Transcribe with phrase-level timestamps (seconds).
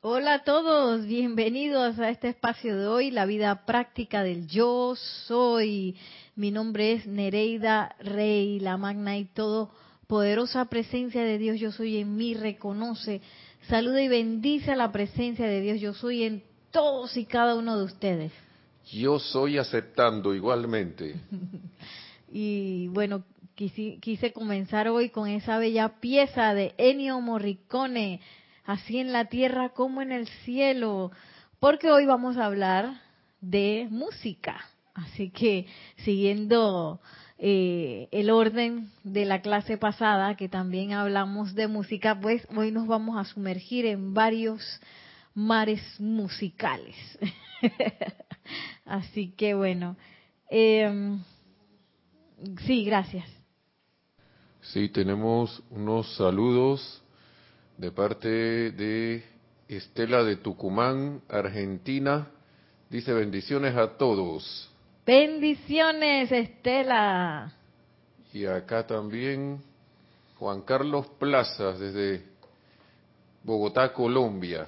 [0.00, 5.96] Hola a todos, bienvenidos a este espacio de hoy, la vida práctica del yo soy.
[6.36, 9.72] Mi nombre es Nereida Rey, la magna y todo
[10.06, 13.22] poderosa presencia de Dios yo soy en mí, reconoce,
[13.68, 17.76] saluda y bendice a la presencia de Dios yo soy en todos y cada uno
[17.76, 18.32] de ustedes.
[18.92, 21.16] Yo soy aceptando igualmente.
[22.32, 23.24] y bueno,
[23.56, 28.20] quise, quise comenzar hoy con esa bella pieza de Ennio Morricone
[28.68, 31.10] así en la tierra como en el cielo,
[31.58, 33.00] porque hoy vamos a hablar
[33.40, 34.62] de música.
[34.92, 35.66] Así que
[36.04, 37.00] siguiendo
[37.38, 42.86] eh, el orden de la clase pasada, que también hablamos de música, pues hoy nos
[42.86, 44.62] vamos a sumergir en varios
[45.34, 46.94] mares musicales.
[48.84, 49.96] Así que bueno,
[50.50, 51.22] em,
[52.66, 53.26] sí, gracias.
[54.60, 57.02] Sí, tenemos unos saludos
[57.78, 59.22] de parte de
[59.68, 62.28] Estela de Tucumán, Argentina.
[62.90, 64.68] Dice bendiciones a todos.
[65.06, 67.52] Bendiciones, Estela.
[68.32, 69.62] Y acá también
[70.38, 72.24] Juan Carlos Plazas desde
[73.44, 74.66] Bogotá, Colombia.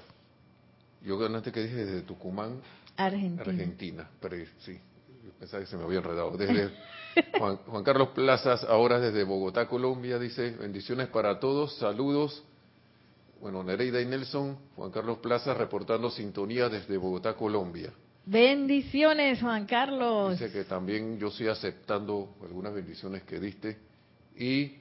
[1.02, 2.60] Yo ganaste que dije desde Tucumán,
[2.96, 3.42] Argentina.
[3.42, 4.78] Argentina, pero sí,
[5.38, 6.36] pensaba que se me había enredado.
[6.36, 6.70] Desde
[7.38, 12.44] Juan, Juan Carlos Plazas, ahora desde Bogotá, Colombia, dice bendiciones para todos, saludos
[13.40, 17.90] bueno, Nereida y Nelson, Juan Carlos Plaza reportando sintonía desde Bogotá, Colombia.
[18.26, 20.38] Bendiciones, Juan Carlos.
[20.38, 23.78] Dice que también yo estoy aceptando algunas bendiciones que diste.
[24.36, 24.76] Y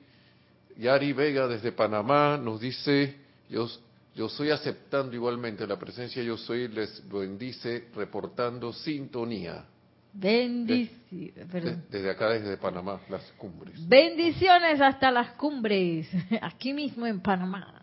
[0.78, 3.16] Yari Vega desde Panamá nos dice,
[3.50, 3.68] yo,
[4.14, 9.66] yo soy aceptando igualmente la presencia, yo soy, les bendice reportando sintonía.
[10.12, 11.90] Bendiciones.
[11.90, 13.88] desde acá, desde Panamá, las cumbres.
[13.88, 16.10] Bendiciones hasta las cumbres,
[16.42, 17.79] aquí mismo en Panamá.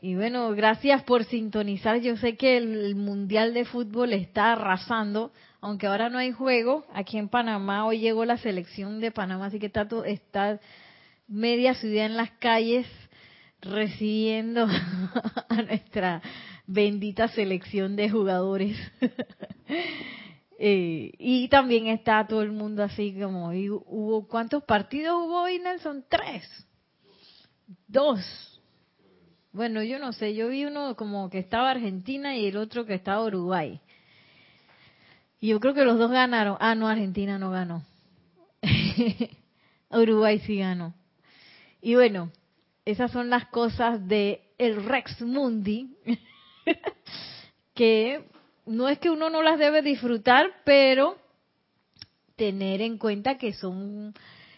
[0.00, 2.00] Y bueno, gracias por sintonizar.
[2.00, 6.84] Yo sé que el Mundial de Fútbol está arrasando, aunque ahora no hay juego.
[6.94, 10.60] Aquí en Panamá hoy llegó la selección de Panamá, así que está, está
[11.26, 12.86] media ciudad en las calles
[13.60, 14.68] recibiendo
[15.48, 16.22] a nuestra
[16.68, 18.76] bendita selección de jugadores.
[20.60, 26.04] eh, y también está todo el mundo así como, hubo ¿cuántos partidos hubo hoy, Nelson?
[26.08, 26.48] Tres.
[27.88, 28.57] Dos
[29.58, 32.94] bueno, yo no sé, yo vi uno como que estaba Argentina y el otro que
[32.94, 33.80] estaba Uruguay.
[35.40, 36.56] Y yo creo que los dos ganaron.
[36.60, 37.82] Ah, no, Argentina no ganó.
[39.90, 40.94] Uruguay sí ganó.
[41.82, 42.30] Y bueno,
[42.84, 45.92] esas son las cosas de el Rex Mundi,
[47.74, 48.28] que
[48.64, 51.18] no es que uno no las debe disfrutar, pero
[52.36, 54.14] tener en cuenta que son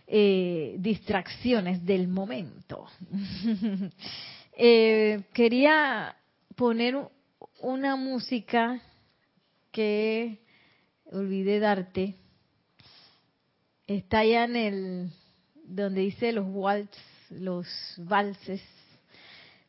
[0.06, 2.86] eh, distracciones del momento.
[4.62, 6.16] Eh, quería
[6.54, 6.94] poner
[7.62, 8.82] una música
[9.72, 10.43] que
[11.06, 12.16] olvidé darte.
[13.87, 15.12] Está allá en el
[15.65, 16.94] donde dice los waltz,
[17.31, 17.66] los
[17.97, 18.60] valses,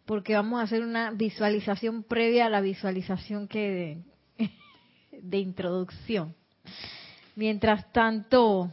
[0.03, 4.03] porque vamos a hacer una visualización previa a la visualización que
[4.37, 4.49] de,
[5.21, 6.35] de introducción.
[7.37, 8.69] Mientras tanto,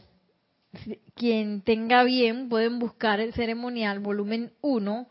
[1.15, 5.07] quien tenga bien, pueden buscar el ceremonial volumen 1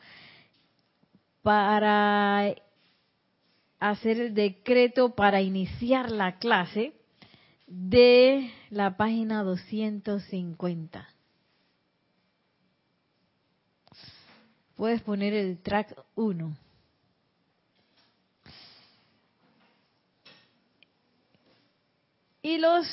[1.49, 2.55] para
[3.81, 6.93] hacer el decreto para iniciar la clase
[7.67, 11.09] de la página 250.
[14.77, 16.55] Puedes poner el track 1.
[22.43, 22.87] Y los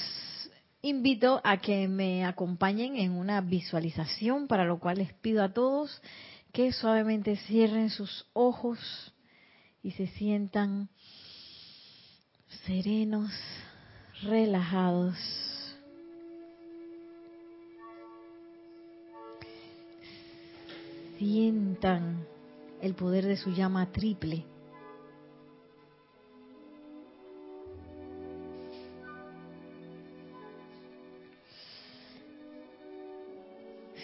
[0.81, 6.01] invito a que me acompañen en una visualización, para lo cual les pido a todos
[6.55, 8.79] que suavemente cierren sus ojos
[9.83, 10.88] y se sientan
[12.66, 13.29] serenos,
[14.23, 15.17] relajados.
[21.17, 22.25] Sientan
[22.81, 24.46] el poder de su llama triple.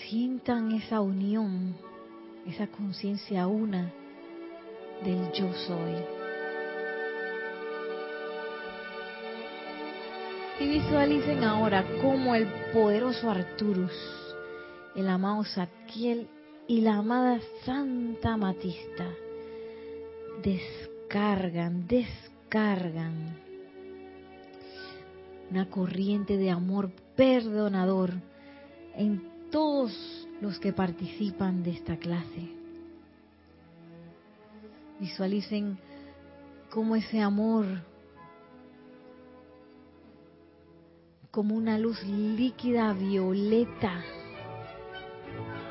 [0.09, 1.90] Sientan esa unión
[2.47, 3.91] esa conciencia una
[5.03, 5.95] del yo soy.
[10.59, 13.93] Y visualicen ahora cómo el poderoso Arturus,
[14.95, 16.27] el amado Saquiel
[16.67, 19.07] y la amada Santa Matista
[20.43, 23.37] descargan, descargan
[25.49, 28.13] una corriente de amor perdonador
[28.95, 29.21] en
[29.51, 32.49] todos los que participan de esta clase.
[34.99, 35.77] Visualicen
[36.71, 37.65] cómo ese amor,
[41.29, 44.03] como una luz líquida violeta,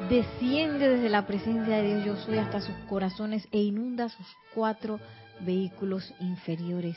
[0.09, 4.99] desciende desde la presencia de Dios yo soy hasta sus corazones e inunda sus cuatro
[5.41, 6.97] vehículos inferiores,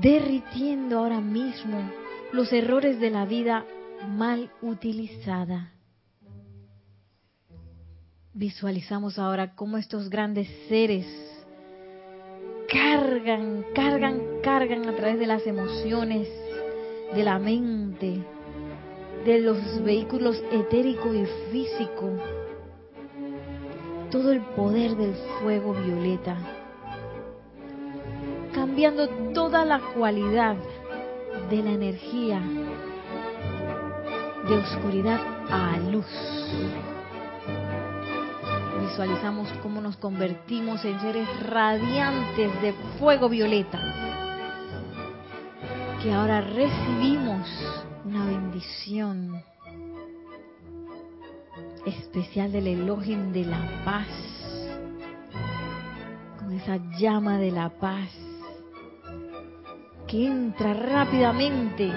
[0.00, 1.90] derritiendo ahora mismo
[2.32, 3.64] los errores de la vida
[4.08, 5.72] mal utilizada.
[8.32, 11.06] Visualizamos ahora cómo estos grandes seres
[12.70, 16.28] cargan, cargan, cargan a través de las emociones,
[17.14, 18.24] de la mente,
[19.24, 22.10] de los vehículos etérico y físico,
[24.10, 26.36] todo el poder del fuego violeta,
[28.54, 30.56] cambiando toda la cualidad
[31.50, 32.40] de la energía
[34.48, 35.20] de oscuridad
[35.50, 36.06] a luz.
[38.80, 43.78] Visualizamos cómo nos convertimos en seres radiantes de fuego violeta,
[46.02, 47.48] que ahora recibimos
[48.04, 49.42] una bendición
[51.86, 54.08] especial del elogio de la paz,
[56.38, 58.10] con esa llama de la paz
[60.06, 61.92] que entra rápidamente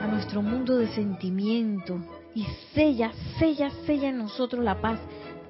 [0.00, 1.98] a nuestro mundo de sentimiento
[2.34, 4.98] y sella, sella, sella en nosotros la paz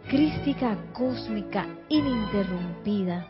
[0.08, 3.28] crística, cósmica, ininterrumpida.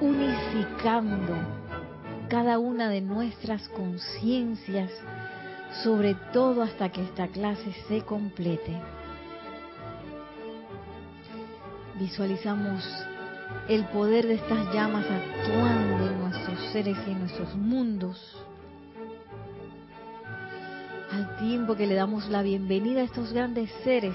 [0.00, 1.34] Unificando
[2.28, 4.90] cada una de nuestras conciencias,
[5.82, 8.76] sobre todo hasta que esta clase se complete.
[11.98, 12.84] Visualizamos
[13.68, 18.36] el poder de estas llamas actuando en nuestros seres y en nuestros mundos.
[21.12, 24.14] Al tiempo que le damos la bienvenida a estos grandes seres.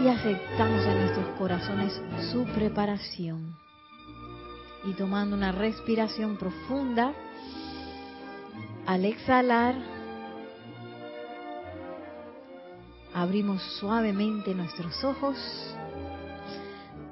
[0.00, 2.00] Y aceptamos en nuestros corazones
[2.30, 3.56] su preparación.
[4.84, 7.12] Y tomando una respiración profunda,
[8.86, 9.74] al exhalar,
[13.18, 15.36] Abrimos suavemente nuestros ojos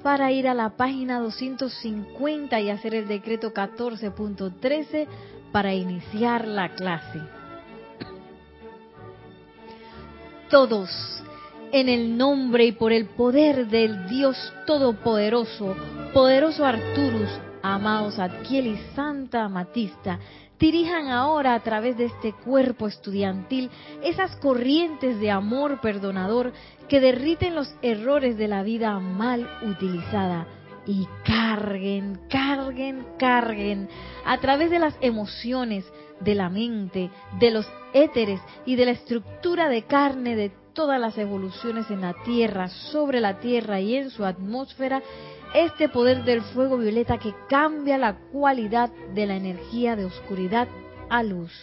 [0.01, 5.05] para ir a la página 250 y hacer el decreto 14.13
[5.51, 7.19] para iniciar la clase.
[10.49, 10.89] Todos,
[11.73, 15.75] en el nombre y por el poder del Dios Todopoderoso,
[16.13, 17.29] poderoso Arturus,
[17.73, 20.19] amados Adquiel y Santa Amatista,
[20.59, 23.69] dirijan ahora a través de este cuerpo estudiantil
[24.03, 26.53] esas corrientes de amor perdonador
[26.87, 30.47] que derriten los errores de la vida mal utilizada.
[30.85, 33.89] Y carguen, carguen, carguen
[34.25, 35.83] a través de las emociones,
[36.21, 37.11] de la mente,
[37.41, 42.13] de los éteres y de la estructura de carne de todas las evoluciones en la
[42.23, 45.01] Tierra, sobre la Tierra y en su atmósfera,
[45.53, 50.67] este poder del fuego violeta que cambia la cualidad de la energía de oscuridad
[51.09, 51.53] a luz,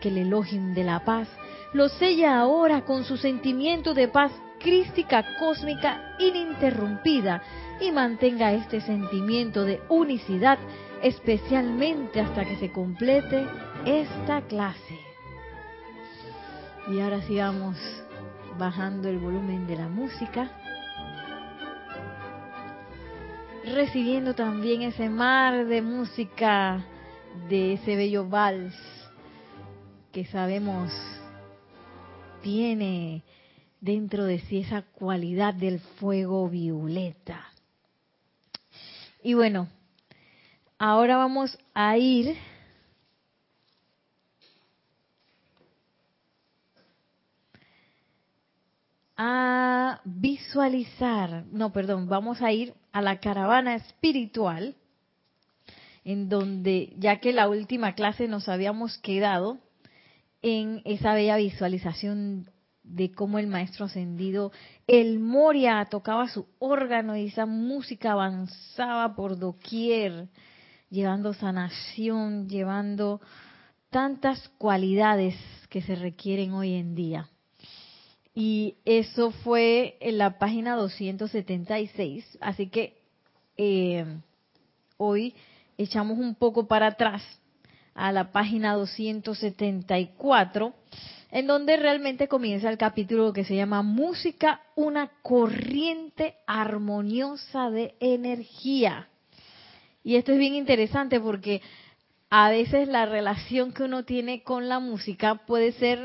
[0.00, 1.28] que el elogio de la paz
[1.72, 7.42] lo sella ahora con su sentimiento de paz crística cósmica ininterrumpida
[7.80, 10.58] y mantenga este sentimiento de unicidad
[11.02, 13.46] especialmente hasta que se complete
[13.86, 14.98] esta clase.
[16.88, 17.76] Y ahora sigamos
[18.58, 20.50] bajando el volumen de la música
[23.64, 26.84] recibiendo también ese mar de música
[27.48, 28.74] de ese bello vals
[30.12, 30.90] que sabemos
[32.42, 33.22] tiene
[33.80, 37.46] dentro de sí esa cualidad del fuego violeta.
[39.22, 39.68] Y bueno,
[40.78, 42.36] ahora vamos a ir
[49.22, 54.76] a visualizar, no, perdón, vamos a ir a la caravana espiritual,
[56.04, 59.58] en donde, ya que la última clase nos habíamos quedado
[60.40, 62.50] en esa bella visualización
[62.82, 64.52] de cómo el maestro ascendido,
[64.86, 70.28] el Moria, tocaba su órgano y esa música avanzaba por doquier,
[70.88, 73.20] llevando sanación, llevando
[73.90, 75.36] tantas cualidades
[75.68, 77.28] que se requieren hoy en día.
[78.40, 82.38] Y eso fue en la página 276.
[82.40, 82.96] Así que
[83.58, 84.06] eh,
[84.96, 85.34] hoy
[85.76, 87.22] echamos un poco para atrás
[87.94, 90.72] a la página 274,
[91.32, 99.10] en donde realmente comienza el capítulo que se llama Música, una corriente armoniosa de energía.
[100.02, 101.60] Y esto es bien interesante porque
[102.30, 106.02] a veces la relación que uno tiene con la música puede ser,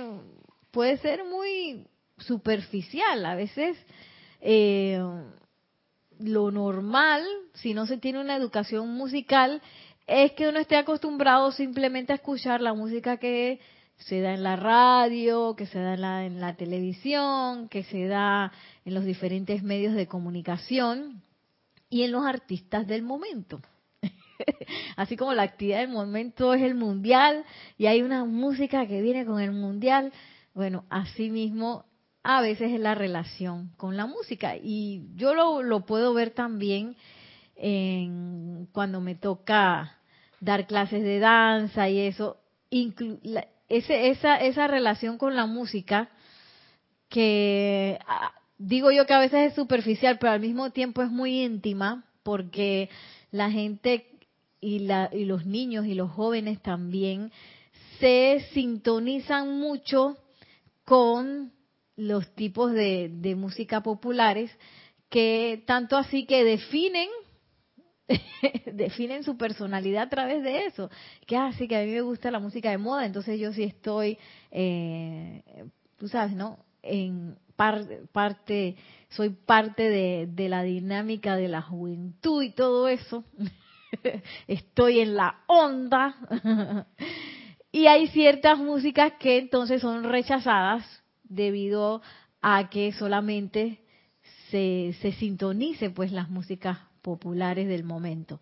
[0.72, 1.24] puede ser
[2.17, 3.25] superficial.
[3.25, 3.77] A veces
[4.41, 5.00] eh,
[6.19, 9.62] lo normal, si no se tiene una educación musical,
[10.07, 13.60] es que uno esté acostumbrado simplemente a escuchar la música que
[13.98, 18.07] se da en la radio, que se da en la, en la televisión, que se
[18.07, 18.51] da
[18.84, 21.22] en los diferentes medios de comunicación
[21.89, 23.62] y en los artistas del momento.
[24.95, 27.45] Así como la actividad del momento es el mundial
[27.77, 30.12] y hay una música que viene con el mundial,
[30.53, 31.84] bueno, así mismo
[32.27, 34.55] a veces es la relación con la música.
[34.58, 36.96] Y yo lo, lo puedo ver también
[37.55, 40.00] en, cuando me toca
[40.39, 42.38] dar clases de danza y eso.
[43.70, 46.10] ese, esa, esa relación con la música
[47.10, 51.44] que ah, digo yo que a veces es superficial, pero al mismo tiempo es muy
[51.44, 52.89] íntima porque
[53.29, 54.08] la gente
[54.62, 57.32] y, la, y los niños y los jóvenes también
[58.00, 60.17] se sintonizan mucho
[60.86, 61.53] con
[61.96, 64.52] los tipos de, de música populares
[65.10, 67.10] que tanto así que definen
[68.74, 70.90] definen su personalidad a través de eso.
[71.25, 73.64] Que así ah, que a mí me gusta la música de moda, entonces yo sí
[73.64, 74.18] estoy,
[74.52, 75.44] eh,
[75.98, 76.60] tú sabes, ¿no?
[76.82, 78.75] En parte,
[79.10, 83.24] soy parte de, de la dinámica de la juventud y todo eso.
[84.48, 86.16] estoy en la onda.
[87.72, 90.86] y hay ciertas músicas que entonces son rechazadas
[91.29, 92.01] debido
[92.41, 93.79] a que solamente
[94.50, 98.39] se, se sintonice pues las músicas populares del momento.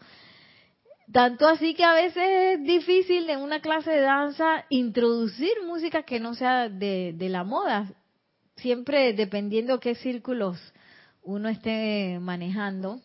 [1.11, 2.23] Tanto así que a veces
[2.57, 7.43] es difícil en una clase de danza introducir música que no sea de, de la
[7.43, 7.91] moda,
[8.55, 10.57] siempre dependiendo qué círculos
[11.21, 13.01] uno esté manejando.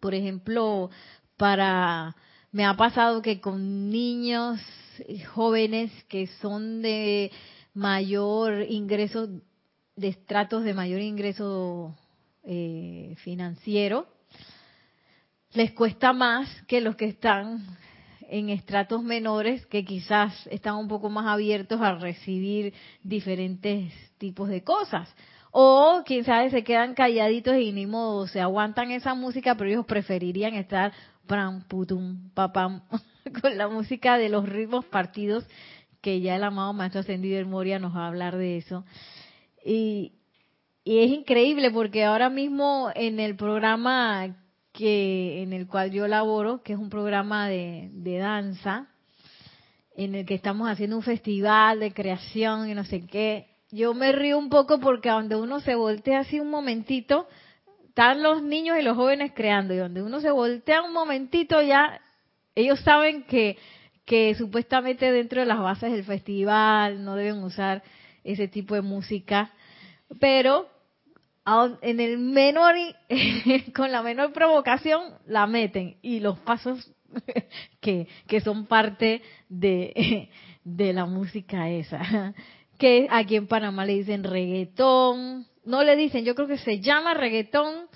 [0.00, 0.90] Por ejemplo,
[1.36, 2.16] para
[2.52, 4.60] me ha pasado que con niños
[5.34, 7.32] jóvenes que son de
[7.74, 9.28] mayor ingreso,
[9.96, 11.94] de estratos de mayor ingreso
[12.44, 14.06] eh, financiero,
[15.52, 17.64] les cuesta más que los que están
[18.28, 24.64] en estratos menores que quizás están un poco más abiertos a recibir diferentes tipos de
[24.64, 25.14] cosas.
[25.50, 29.86] O quién sabe, se quedan calladitos y ni modo, se aguantan esa música, pero ellos
[29.86, 30.92] preferirían estar
[31.26, 32.82] pram, putum, papam,
[33.40, 35.46] con la música de los ritmos partidos
[36.04, 38.84] que ya el amado Maestro Ascendido del Moria nos va a hablar de eso.
[39.64, 40.12] Y,
[40.84, 44.36] es increíble porque ahora mismo en el programa
[44.74, 48.88] que en el cual yo laboro, que es un programa de, de danza,
[49.96, 54.12] en el que estamos haciendo un festival de creación y no sé qué, yo me
[54.12, 57.26] río un poco porque donde uno se voltea así un momentito,
[57.88, 61.98] están los niños y los jóvenes creando, y donde uno se voltea un momentito ya,
[62.54, 63.56] ellos saben que
[64.04, 67.82] que supuestamente dentro de las bases del festival no deben usar
[68.22, 69.52] ese tipo de música,
[70.20, 70.68] pero
[71.82, 72.74] en el menor
[73.74, 75.96] con la menor provocación la meten.
[76.02, 76.92] Y los pasos
[77.80, 80.30] que, que son parte de,
[80.64, 82.34] de la música esa.
[82.78, 85.46] Que aquí en Panamá le dicen reggaetón.
[85.64, 87.86] No le dicen yo creo que se llama reggaetón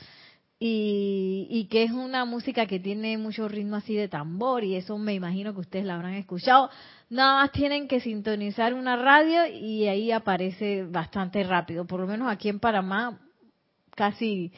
[0.61, 5.15] y, que es una música que tiene mucho ritmo así de tambor y eso me
[5.15, 6.71] imagino que ustedes la habrán escuchado.
[7.11, 11.87] Nada más tienen que sintonizar una radio y ahí aparece bastante rápido.
[11.87, 13.21] Por lo menos aquí en Panamá
[13.95, 14.53] casi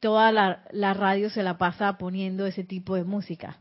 [0.00, 3.60] toda la, la radio se la pasa poniendo ese tipo de música.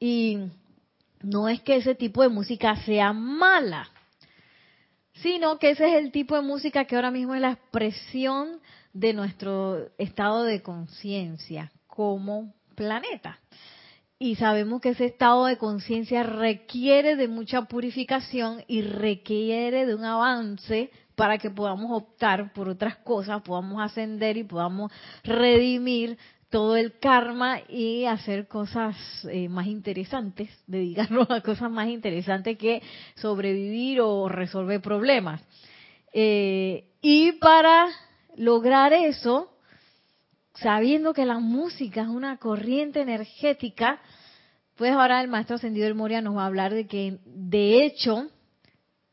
[0.00, 0.50] Y
[1.22, 3.88] no es que ese tipo de música sea mala,
[5.22, 8.60] sino que ese es el tipo de música que ahora mismo es la expresión
[8.92, 13.38] de nuestro estado de conciencia como planeta.
[14.18, 20.04] Y sabemos que ese estado de conciencia requiere de mucha purificación y requiere de un
[20.04, 24.92] avance para que podamos optar por otras cosas, podamos ascender y podamos
[25.24, 26.18] redimir
[26.50, 28.96] todo el karma y hacer cosas
[29.30, 32.82] eh, más interesantes, dedicarnos a cosas más interesantes que
[33.16, 35.42] sobrevivir o resolver problemas.
[36.12, 37.88] Eh, y para
[38.36, 39.50] lograr eso,
[40.54, 44.00] sabiendo que la música es una corriente energética,
[44.76, 48.28] pues ahora el maestro ascendido del Moria nos va a hablar de que de hecho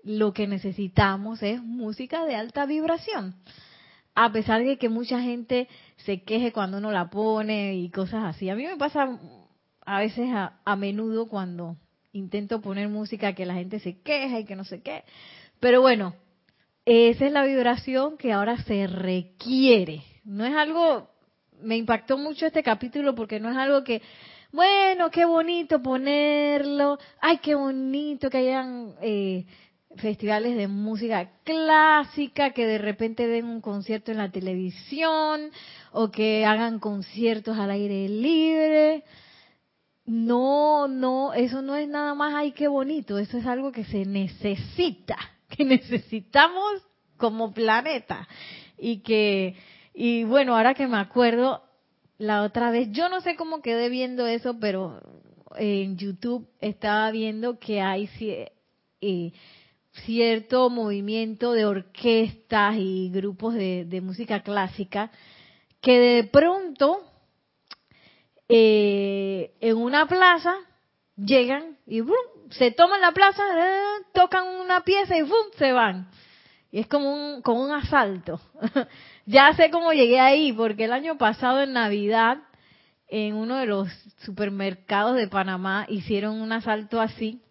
[0.04, 3.36] lo que necesitamos es música de alta vibración
[4.16, 5.68] a pesar de que mucha gente
[5.98, 8.50] se queje cuando uno la pone y cosas así.
[8.50, 9.20] A mí me pasa
[9.86, 11.78] a veces a, menudo cuando
[12.12, 15.04] intento poner música que la gente se queja y que no sé qué.
[15.60, 16.14] Pero bueno,
[16.86, 20.04] esa es la vibración que ahora se requiere.
[20.24, 21.10] No es algo
[21.64, 24.02] me impactó mucho este capítulo porque no es algo que,
[24.52, 29.46] bueno, qué bonito ponerlo, ay, qué bonito que hayan eh,
[29.98, 35.52] festivales de música clásica, que de repente den un concierto en la televisión
[35.92, 39.04] o que hagan conciertos al aire libre.
[40.06, 44.06] No, no, eso no es nada más, ay, qué bonito, eso es algo que se
[44.06, 45.18] necesita,
[45.50, 46.82] que necesitamos
[47.18, 48.28] como planeta.
[48.78, 49.56] Y que,
[49.94, 51.64] y bueno, ahora que me acuerdo,
[52.18, 55.00] la otra vez, yo no sé cómo quedé viendo eso, pero
[55.56, 59.34] en YouTube estaba viendo que hay eh,
[60.06, 65.12] cierto movimiento de orquestas y grupos de, música clásica
[65.82, 67.04] que de pronto
[68.50, 70.56] eh, en una plaza
[71.16, 72.02] llegan y
[72.52, 75.48] se toman la plaza, eh, tocan una pieza y ¡bum!
[75.58, 76.10] se van.
[76.72, 78.42] Y es como un, como un asalto.
[79.26, 82.40] ya sé cómo llegué ahí, porque el año pasado en Navidad,
[83.08, 83.90] en uno de los
[84.26, 87.43] supermercados de Panamá, hicieron un asalto así,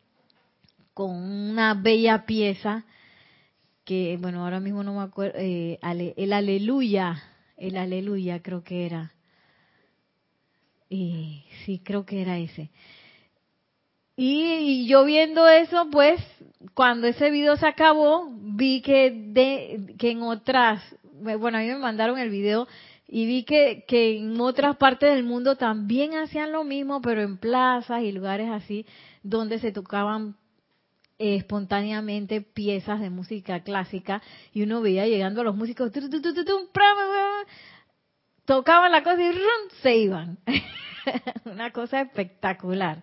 [0.94, 2.84] con una bella pieza,
[3.84, 5.78] que, bueno, ahora mismo no me acuerdo, eh,
[6.16, 7.22] el aleluya,
[7.56, 9.12] el aleluya creo que era
[10.92, 12.70] y sí, creo que era ese.
[14.14, 16.20] Y, yo viendo eso, pues,
[16.74, 20.82] cuando ese video se acabó, vi que, de, que en otras,
[21.14, 22.68] bueno, a mí me mandaron el video
[23.08, 27.38] y vi que, que en otras partes del mundo también hacían lo mismo, pero en
[27.38, 28.84] plazas y lugares así,
[29.22, 30.36] donde se tocaban
[31.22, 35.92] espontáneamente piezas de música clásica y uno veía llegando a los músicos,
[38.44, 39.32] tocaban la cosa y
[39.82, 40.38] se iban.
[41.44, 43.02] Una cosa espectacular.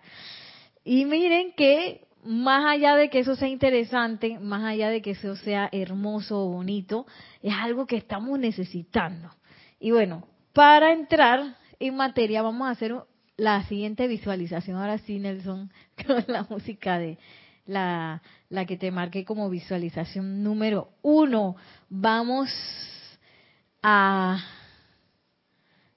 [0.84, 5.36] Y miren que más allá de que eso sea interesante, más allá de que eso
[5.36, 7.06] sea hermoso o bonito,
[7.42, 9.30] es algo que estamos necesitando.
[9.78, 12.94] Y bueno, para entrar en materia vamos a hacer
[13.36, 14.76] la siguiente visualización.
[14.76, 15.72] Ahora sí, Nelson,
[16.06, 17.18] con la música de
[17.66, 21.56] la, la que te marqué como visualización número uno.
[21.88, 22.50] Vamos
[23.82, 24.42] a,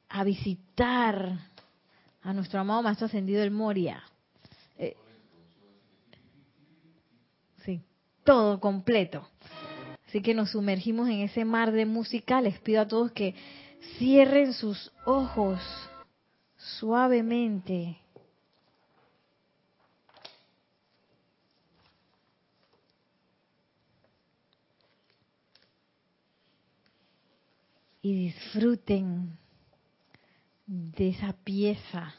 [0.10, 1.39] a visitar
[2.21, 4.04] a nuestro amado Maestro Ascendido el Moria.
[4.78, 4.95] Eh,
[7.65, 7.82] sí,
[8.23, 9.28] todo completo.
[10.08, 12.39] Así que nos sumergimos en ese mar de música.
[12.39, 13.34] Les pido a todos que
[13.97, 15.60] cierren sus ojos
[16.56, 18.03] suavemente.
[28.04, 29.38] Y disfruten
[30.68, 32.13] de esa pieza.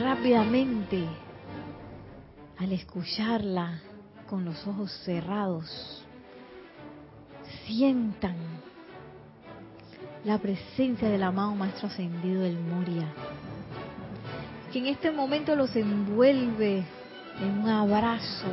[0.00, 1.06] Rápidamente,
[2.58, 3.80] al escucharla
[4.28, 6.04] con los ojos cerrados,
[7.68, 8.36] sientan
[10.24, 13.06] la presencia del amado Maestro Ascendido del Moria
[14.72, 16.84] que en este momento los envuelve
[17.40, 18.46] en un abrazo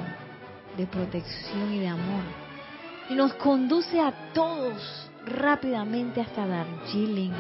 [0.75, 2.23] de protección y de amor.
[3.09, 7.33] Y nos conduce a todos rápidamente hasta Darjeeling,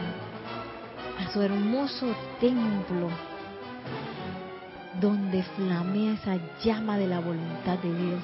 [1.19, 3.09] a su hermoso templo,
[5.01, 8.23] donde flamea esa llama de la voluntad de Dios,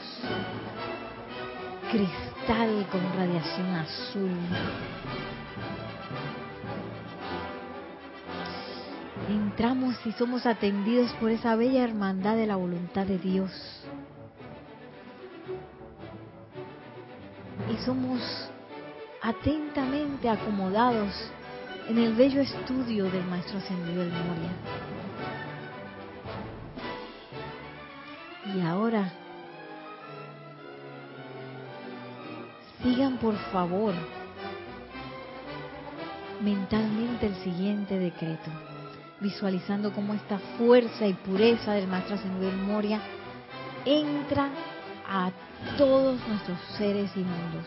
[1.91, 4.31] cristal con radiación azul
[9.29, 13.51] entramos y somos atendidos por esa bella hermandad de la voluntad de Dios.
[17.71, 18.21] Y somos
[19.21, 21.13] atentamente acomodados
[21.87, 24.51] en el bello estudio del Maestro Ascendido del Moria.
[28.55, 29.11] Y ahora,
[32.81, 33.93] sigan por favor
[36.41, 38.51] mentalmente el siguiente decreto
[39.23, 42.99] visualizando cómo esta fuerza y pureza del Maestro Ascendido Moria
[43.85, 44.49] entra
[45.07, 45.31] a
[45.77, 47.65] todos nuestros seres inmundos.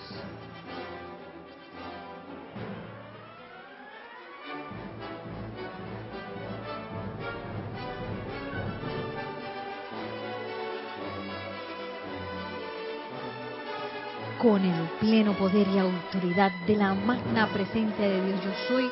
[14.41, 18.91] Con el pleno poder y autoridad de la magna presencia de Dios yo soy,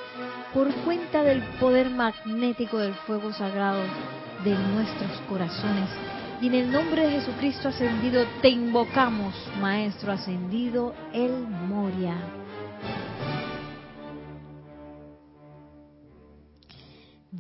[0.53, 3.83] por cuenta del poder magnético del fuego sagrado
[4.45, 5.89] de nuestros corazones.
[6.41, 11.33] Y en el nombre de Jesucristo ascendido te invocamos, Maestro ascendido, el
[11.69, 12.17] Moria.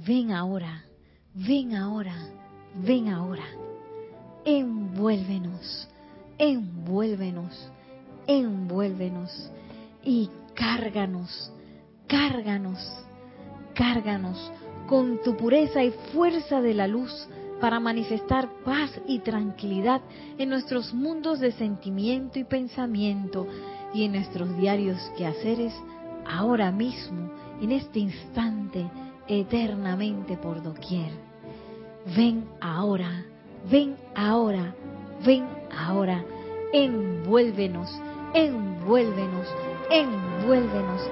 [0.06, 0.84] ven ahora,
[1.34, 2.14] ven ahora,
[2.74, 3.44] ven ahora.
[4.44, 5.88] Envuélvenos,
[6.36, 7.70] envuélvenos,
[8.26, 9.50] envuélvenos
[10.02, 11.52] y cárganos,
[12.06, 12.78] cárganos,
[13.74, 14.52] cárganos
[14.87, 17.28] con tu pureza y fuerza de la luz
[17.60, 20.02] para manifestar paz y tranquilidad
[20.38, 23.46] en nuestros mundos de sentimiento y pensamiento
[23.94, 25.72] y en nuestros diarios quehaceres
[26.26, 28.84] ahora mismo, en este instante,
[29.28, 31.10] eternamente por doquier.
[32.16, 33.24] Ven ahora,
[33.70, 34.74] ven ahora,
[35.24, 36.24] ven ahora,
[36.72, 37.88] envuélvenos,
[38.35, 39.47] envuélvenos,
[39.90, 41.11] envuélvenos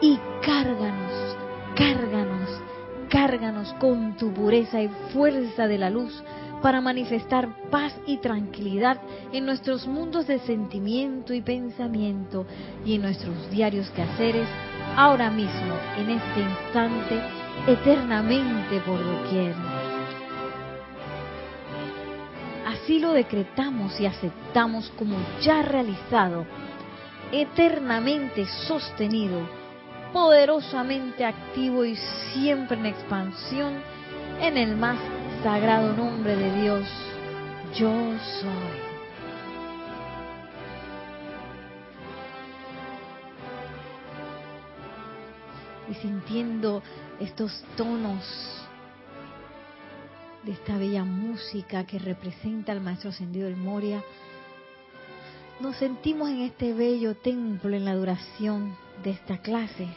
[0.00, 1.36] y cárganos,
[1.76, 2.60] cárganos,
[3.08, 6.22] cárganos con tu pureza y fuerza de la luz
[6.62, 9.00] para manifestar paz y tranquilidad
[9.32, 12.46] en nuestros mundos de sentimiento y pensamiento
[12.84, 14.48] y en nuestros diarios quehaceres
[14.96, 17.20] ahora mismo, en este instante,
[17.66, 19.71] eternamente por doquier.
[22.82, 26.44] Así lo decretamos y aceptamos como ya realizado,
[27.30, 29.48] eternamente sostenido,
[30.12, 31.94] poderosamente activo y
[32.32, 33.74] siempre en expansión
[34.40, 34.98] en el más
[35.44, 36.88] sagrado nombre de Dios,
[37.76, 37.92] yo
[38.40, 38.80] soy.
[45.88, 46.82] Y sintiendo
[47.20, 48.62] estos tonos
[50.44, 54.02] de esta bella música que representa al Maestro Ascendido del Moria,
[55.60, 59.88] nos sentimos en este bello templo en la duración de esta clase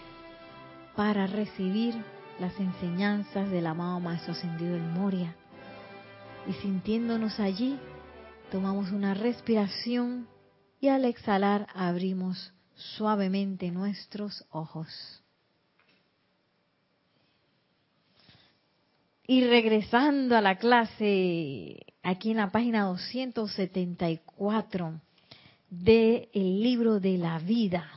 [0.96, 1.96] para recibir
[2.40, 5.36] las enseñanzas del amado Maestro Ascendido del Moria.
[6.48, 7.80] Y sintiéndonos allí,
[8.52, 10.28] tomamos una respiración
[10.80, 15.25] y al exhalar abrimos suavemente nuestros ojos.
[19.28, 25.02] Y regresando a la clase, aquí en la página 274
[25.70, 27.90] del el libro de la vida,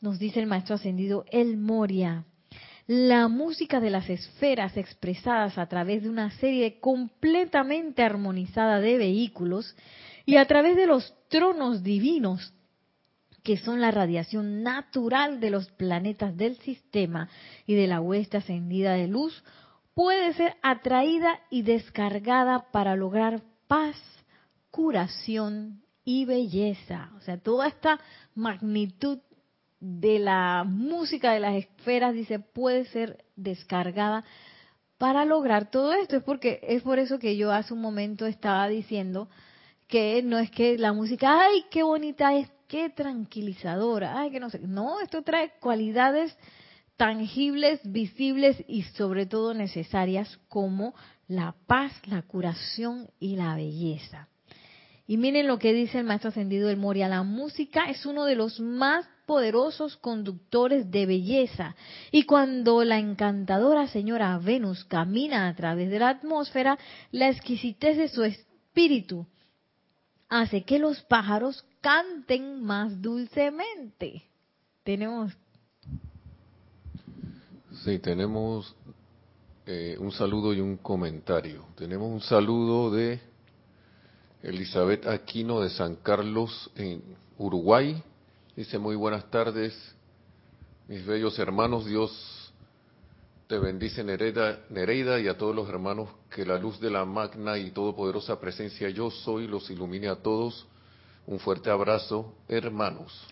[0.00, 2.24] nos dice el maestro ascendido El Moria,
[2.86, 9.76] la música de las esferas expresadas a través de una serie completamente armonizada de vehículos
[10.24, 12.54] y a través de los tronos divinos
[13.42, 17.28] que son la radiación natural de los planetas del sistema
[17.66, 19.42] y de la hueste ascendida de luz,
[19.94, 23.96] puede ser atraída y descargada para lograr paz,
[24.70, 27.10] curación y belleza.
[27.16, 28.00] O sea, toda esta
[28.34, 29.18] magnitud
[29.80, 34.24] de la música de las esferas, dice, puede ser descargada
[34.96, 36.16] para lograr todo esto.
[36.16, 39.28] Es porque es por eso que yo hace un momento estaba diciendo
[39.88, 44.48] que no es que la música, ay, qué bonita es, qué tranquilizadora, ay, que no
[44.48, 44.60] sé.
[44.60, 46.36] No, esto trae cualidades
[47.02, 50.94] tangibles, visibles y sobre todo necesarias como
[51.26, 54.28] la paz, la curación y la belleza.
[55.08, 58.36] Y miren lo que dice el maestro ascendido del Moria, la música es uno de
[58.36, 61.74] los más poderosos conductores de belleza.
[62.12, 66.78] Y cuando la encantadora señora Venus camina a través de la atmósfera,
[67.10, 69.26] la exquisitez de su espíritu
[70.28, 74.22] hace que los pájaros canten más dulcemente.
[74.84, 75.36] Tenemos.
[77.84, 78.74] Sí, tenemos
[79.66, 81.64] eh, un saludo y un comentario.
[81.76, 83.20] Tenemos un saludo de
[84.42, 87.02] Elizabeth Aquino de San Carlos en
[87.38, 88.02] Uruguay
[88.54, 89.74] Dice muy buenas tardes,
[90.86, 92.52] mis bellos hermanos, Dios
[93.46, 97.56] te bendice Nereida, Nereida y a todos los hermanos, que la luz de la magna
[97.56, 100.66] y todopoderosa presencia yo soy los ilumine a todos.
[101.26, 103.26] Un fuerte abrazo, hermanos.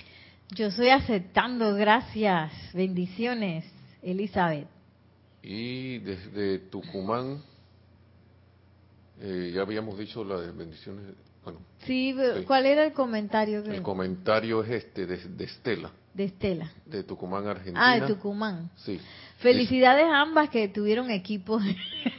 [0.52, 3.66] Yo estoy aceptando, gracias, bendiciones,
[4.02, 4.66] Elizabeth.
[5.42, 7.42] Y desde Tucumán,
[9.20, 11.14] eh, ya habíamos dicho la de bendiciones
[11.86, 12.14] sí,
[12.46, 13.64] ¿cuál era el comentario?
[13.64, 15.90] El comentario es este, de, Estela.
[16.14, 16.70] De Estela.
[16.86, 17.92] De Tucumán, Argentina.
[17.92, 18.70] Ah, de Tucumán.
[18.76, 19.00] Sí.
[19.38, 21.62] Felicidades a ambas que tuvieron equipos.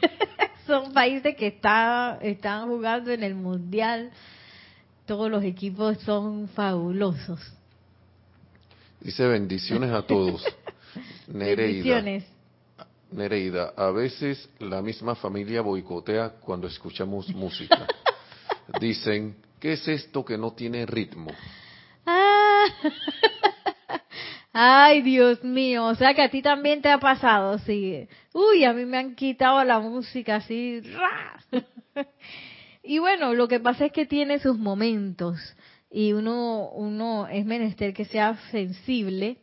[0.66, 4.10] Son países que está, están jugando en el Mundial.
[5.06, 7.40] Todos los equipos son fabulosos.
[9.00, 10.44] Dice bendiciones a todos.
[11.32, 12.22] Nereida.
[13.10, 17.86] Nereida, a veces la misma familia boicotea cuando escuchamos música
[18.80, 21.30] dicen, ¿qué es esto que no tiene ritmo?
[22.06, 22.64] Ah.
[24.52, 28.06] Ay, Dios mío, o sea que a ti también te ha pasado, sí.
[28.34, 30.82] Uy, a mí me han quitado la música así.
[32.82, 35.38] y bueno, lo que pasa es que tiene sus momentos
[35.90, 39.38] y uno, uno es menester que sea sensible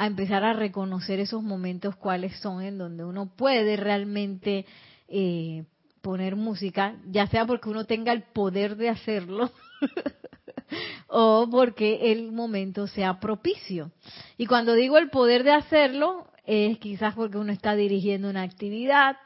[0.00, 4.64] a empezar a reconocer esos momentos cuáles son en donde uno puede realmente
[5.08, 5.64] eh,
[6.00, 9.50] poner música, ya sea porque uno tenga el poder de hacerlo
[11.06, 13.92] o porque el momento sea propicio.
[14.38, 19.18] Y cuando digo el poder de hacerlo, es quizás porque uno está dirigiendo una actividad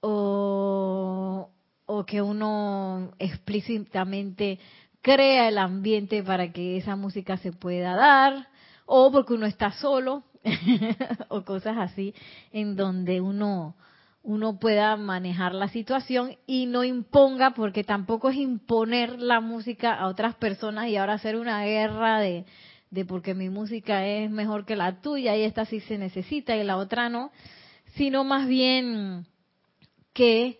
[0.00, 1.50] o,
[1.86, 4.60] o que uno explícitamente
[5.02, 8.46] crea el ambiente para que esa música se pueda dar,
[8.90, 10.24] o porque uno está solo,
[11.28, 12.14] o cosas así,
[12.52, 13.76] en donde uno,
[14.22, 20.06] uno pueda manejar la situación y no imponga, porque tampoco es imponer la música a
[20.06, 22.46] otras personas y ahora hacer una guerra de,
[22.90, 26.64] de porque mi música es mejor que la tuya y esta sí se necesita y
[26.64, 27.30] la otra no,
[27.94, 29.26] sino más bien
[30.14, 30.58] que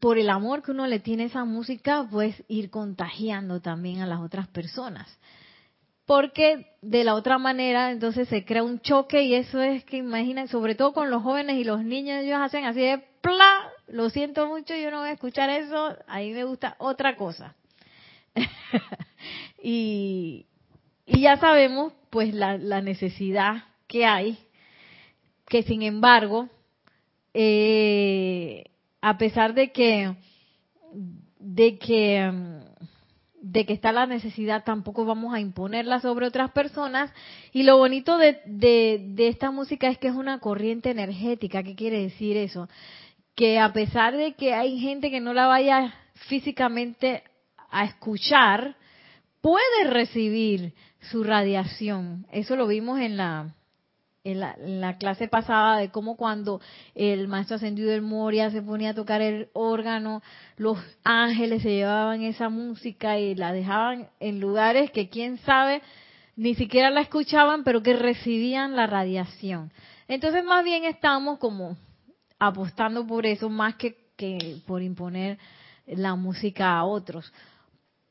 [0.00, 4.06] por el amor que uno le tiene a esa música, pues ir contagiando también a
[4.06, 5.06] las otras personas.
[6.06, 10.46] Porque de la otra manera, entonces se crea un choque y eso es que imaginen,
[10.46, 13.70] sobre todo con los jóvenes y los niños, ellos hacen así de ¡pla!
[13.88, 17.56] Lo siento mucho, yo no voy a escuchar eso, a mí me gusta otra cosa.
[19.62, 20.46] y,
[21.06, 24.38] y ya sabemos, pues, la, la necesidad que hay,
[25.48, 26.48] que sin embargo,
[27.34, 28.64] eh,
[29.00, 30.14] a pesar de que
[31.38, 32.55] de que
[33.52, 37.12] de que está la necesidad, tampoco vamos a imponerla sobre otras personas.
[37.52, 41.62] Y lo bonito de, de, esta música es que es una corriente energética.
[41.62, 42.68] ¿Qué quiere decir eso?
[43.36, 45.94] Que a pesar de que hay gente que no la vaya
[46.28, 47.22] físicamente
[47.70, 48.76] a escuchar,
[49.40, 52.26] puede recibir su radiación.
[52.32, 53.54] Eso lo vimos en la,
[54.26, 56.60] en la, clase pasada de cómo cuando
[56.96, 60.20] el maestro ascendido del Moria se ponía a tocar el órgano,
[60.56, 65.80] los ángeles se llevaban esa música y la dejaban en lugares que quién sabe
[66.34, 69.70] ni siquiera la escuchaban, pero que recibían la radiación.
[70.08, 71.76] Entonces más bien estamos como
[72.40, 75.38] apostando por eso más que, que por imponer
[75.86, 77.32] la música a otros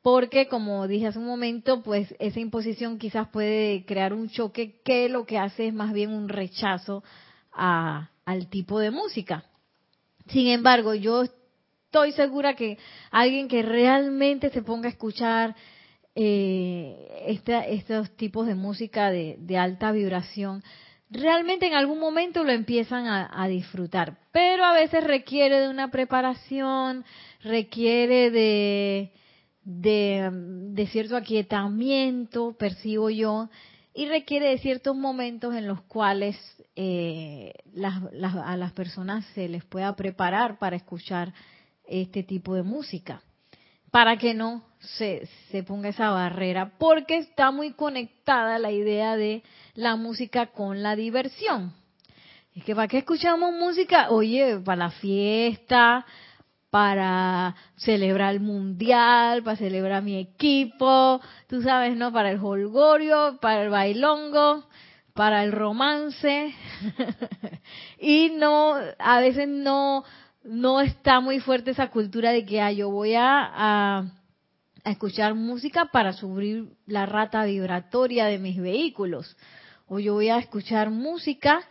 [0.06, 5.10] porque como dije hace un momento, pues esa imposición quizás puede crear un choque que
[5.10, 7.04] lo que hace es más bien un rechazo
[7.52, 9.46] al tipo de música.
[10.28, 12.78] Sin embargo, yo estoy segura que
[13.10, 15.56] alguien que realmente se ponga a escuchar
[16.14, 20.64] eh, estos tipos de música de, alta vibración,
[21.10, 24.20] realmente en algún momento lo empiezan a, disfrutar.
[24.32, 27.04] Pero a veces requiere de una preparación,
[27.42, 29.12] requiere de,
[29.66, 33.50] de, cierto aquietamiento, percibo yo,
[33.94, 36.38] y requiere de ciertos momentos en los cuales
[36.76, 41.34] eh, a las personas se les pueda preparar para escuchar
[41.88, 43.22] este tipo de música,
[43.92, 49.44] para que no se, se ponga esa barrera, porque está muy conectada la idea de
[49.74, 51.74] la música con la diversión.
[52.54, 54.10] Es que ¿para qué escuchamos música?
[54.12, 56.06] Oye, para la fiesta,
[56.76, 62.12] para celebrar el mundial, para celebrar mi equipo, tú sabes, ¿no?
[62.12, 64.66] Para el holgorio, para el bailongo,
[65.14, 66.54] para el romance.
[67.98, 70.04] y no, a veces no,
[70.44, 74.06] no está muy fuerte esa cultura de que ah, yo voy a, a,
[74.84, 79.38] escuchar música para subir la rata vibratoria de mis vehículos.
[79.88, 81.62] O yo voy a escuchar música,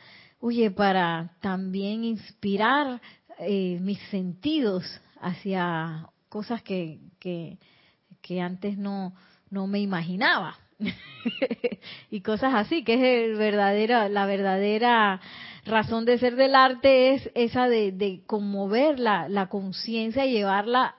[0.40, 3.02] oye, para también inspirar
[3.38, 9.14] eh, mis sentidos hacia cosas que, que, antes no,
[9.50, 10.58] no me imaginaba.
[12.10, 15.20] y cosas así, que es el verdadero, la verdadera
[15.64, 20.96] razón de ser del arte es esa de, de conmover la, la conciencia y llevarla,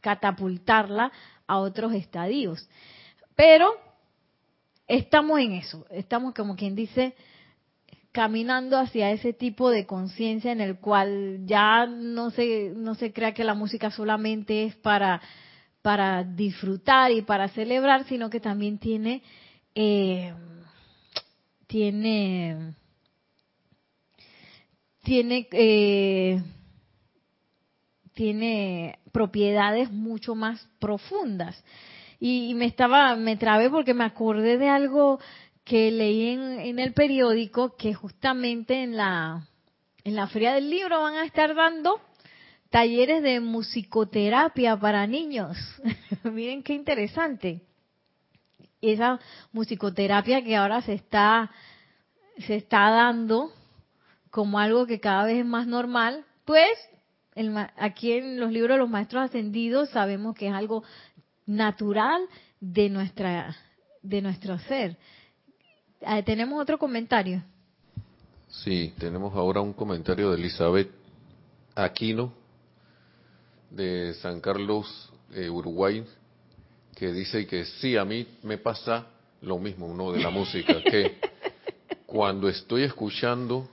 [0.00, 1.12] catapultarla
[1.46, 2.68] a otros estadios.
[3.34, 3.74] Pero
[4.86, 7.14] estamos en eso, estamos como quien dice,
[8.16, 13.34] caminando hacia ese tipo de conciencia en el cual ya no se no se crea
[13.34, 15.20] que la música solamente es para
[15.82, 19.22] para disfrutar y para celebrar, sino que también tiene
[19.74, 20.32] eh,
[21.66, 22.72] tiene
[25.02, 26.42] tiene eh,
[28.14, 31.62] tiene propiedades mucho más profundas.
[32.18, 35.20] Y, y me estaba me trabé porque me acordé de algo
[35.66, 39.48] que leí en, el periódico que justamente en la,
[40.04, 42.00] en la Feria del Libro van a estar dando
[42.70, 45.56] talleres de musicoterapia para niños.
[46.22, 47.62] Miren qué interesante.
[48.80, 49.18] Esa
[49.50, 51.50] musicoterapia que ahora se está,
[52.46, 53.50] se está dando
[54.30, 56.70] como algo que cada vez es más normal, pues
[57.76, 60.84] aquí en los libros de los maestros ascendidos sabemos que es algo
[61.44, 62.22] natural
[62.60, 63.56] de nuestra
[64.02, 64.96] de nuestro ser
[66.24, 67.42] tenemos otro comentario.
[68.48, 70.90] Sí, tenemos ahora un comentario de Elizabeth
[71.74, 72.32] Aquino
[73.70, 76.04] de San Carlos, eh, Uruguay,
[76.94, 79.06] que dice que sí, a mí me pasa
[79.42, 81.18] lo mismo, uno de la música, que
[82.06, 83.68] cuando estoy escuchando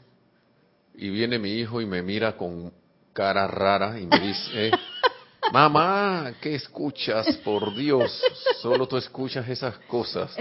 [0.96, 2.72] y viene mi hijo y me mira con
[3.14, 4.72] cara rara y me dice,
[5.54, 7.38] mamá, ¿qué escuchas?
[7.38, 8.22] Por Dios,
[8.62, 10.36] solo tú escuchas esas cosas.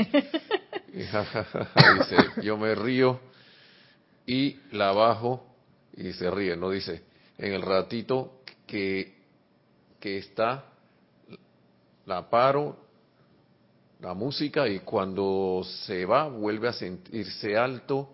[0.93, 3.19] Dice, yo me río
[4.27, 5.47] y la bajo
[5.97, 6.71] y se ríe, ¿no?
[6.71, 7.03] Dice,
[7.39, 9.15] en el ratito que,
[9.99, 10.65] que está,
[12.05, 12.77] la paro,
[14.01, 18.13] la música, y cuando se va vuelve a sentirse alto,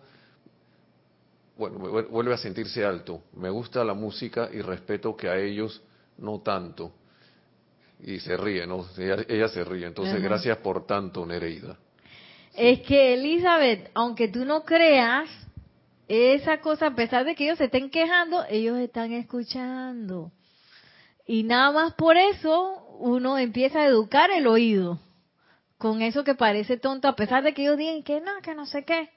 [1.57, 3.25] bueno, vuelve a sentirse alto.
[3.35, 5.83] Me gusta la música y respeto que a ellos
[6.19, 6.93] no tanto.
[8.01, 8.87] Y se ríe, ¿no?
[8.97, 9.87] Ella, se ríe.
[9.87, 11.77] Entonces, gracias por tanto, Nereida.
[12.59, 15.29] Es que, Elizabeth, aunque tú no creas,
[16.09, 20.33] esa cosa, a pesar de que ellos se estén quejando, ellos están escuchando.
[21.25, 24.99] Y nada más por eso uno empieza a educar el oído
[25.77, 28.67] con eso que parece tonto, a pesar de que ellos digan que no, que no
[28.67, 29.09] sé qué.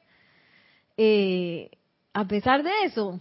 [0.98, 1.72] Eh,
[2.14, 3.20] a pesar de eso,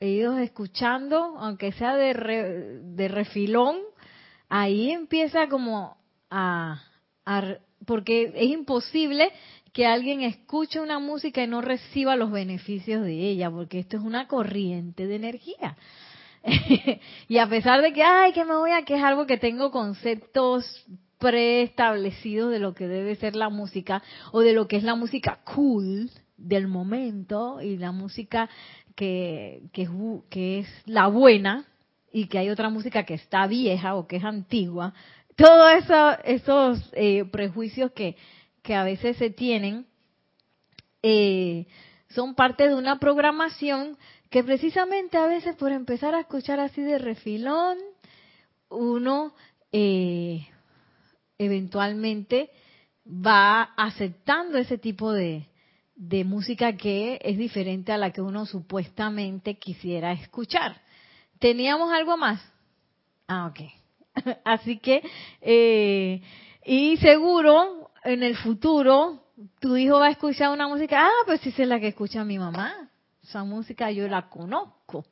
[0.00, 3.78] ellos escuchando, aunque sea de, de refilón,
[4.50, 5.96] ahí empieza como
[6.28, 6.82] a,
[7.86, 9.32] porque es imposible
[9.72, 14.02] que alguien escuche una música y no reciba los beneficios de ella, porque esto es
[14.02, 15.76] una corriente de energía.
[17.28, 20.64] y a pesar de que, ay, que me voy a quejar porque tengo conceptos
[21.18, 25.40] preestablecidos de lo que debe ser la música o de lo que es la música
[25.44, 28.50] cool del momento y la música
[28.96, 29.88] que, que,
[30.28, 31.64] que es la buena
[32.12, 34.92] y que hay otra música que está vieja o que es antigua.
[35.36, 38.16] Todos eso, esos eh, prejuicios que,
[38.62, 39.86] que a veces se tienen
[41.02, 41.66] eh,
[42.10, 43.96] son parte de una programación
[44.30, 47.78] que precisamente a veces por empezar a escuchar así de refilón,
[48.68, 49.34] uno
[49.72, 50.46] eh,
[51.38, 52.50] eventualmente
[53.06, 55.48] va aceptando ese tipo de,
[56.24, 60.80] música que es diferente a la que uno supuestamente quisiera escuchar.
[61.38, 62.40] ¿Teníamos algo más?
[63.28, 63.60] Ah, ok.
[64.44, 65.02] Así que,
[65.40, 66.22] eh,
[66.64, 69.22] y seguro en el futuro
[69.60, 72.38] tu hijo va a escuchar una música, ah, pues sí es la que escucha mi
[72.38, 72.90] mamá.
[73.22, 75.04] Esa música yo la conozco.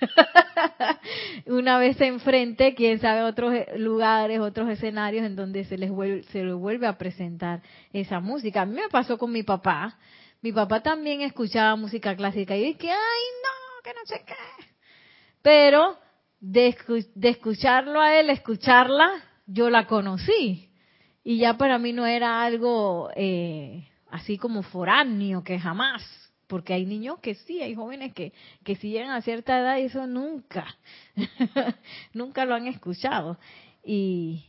[1.46, 6.42] una vez enfrente, quién sabe, otros lugares, otros escenarios en donde se les vuelve, se
[6.42, 7.60] les vuelve a presentar
[7.92, 8.62] esa música.
[8.62, 9.98] A mí me pasó con mi papá.
[10.40, 14.34] Mi papá también escuchaba música clásica y dije, ay, no, que no sé qué.
[15.42, 15.98] Pero
[16.40, 16.74] de,
[17.14, 20.69] de escucharlo a él, escucharla, yo la conocí
[21.22, 26.02] y ya para mí no era algo eh, así como foráneo, que jamás,
[26.46, 28.32] porque hay niños que sí, hay jóvenes que,
[28.64, 30.76] que si llegan a cierta edad eso nunca,
[32.14, 33.38] nunca lo han escuchado.
[33.84, 34.46] Y,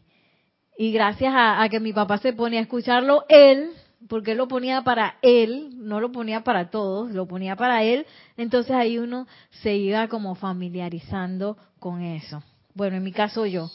[0.78, 3.72] y gracias a, a, que mi papá se ponía a escucharlo él,
[4.08, 8.06] porque él lo ponía para él, no lo ponía para todos, lo ponía para él,
[8.38, 9.28] entonces ahí uno
[9.62, 12.42] se iba como familiarizando con eso.
[12.74, 13.70] Bueno, en mi caso yo.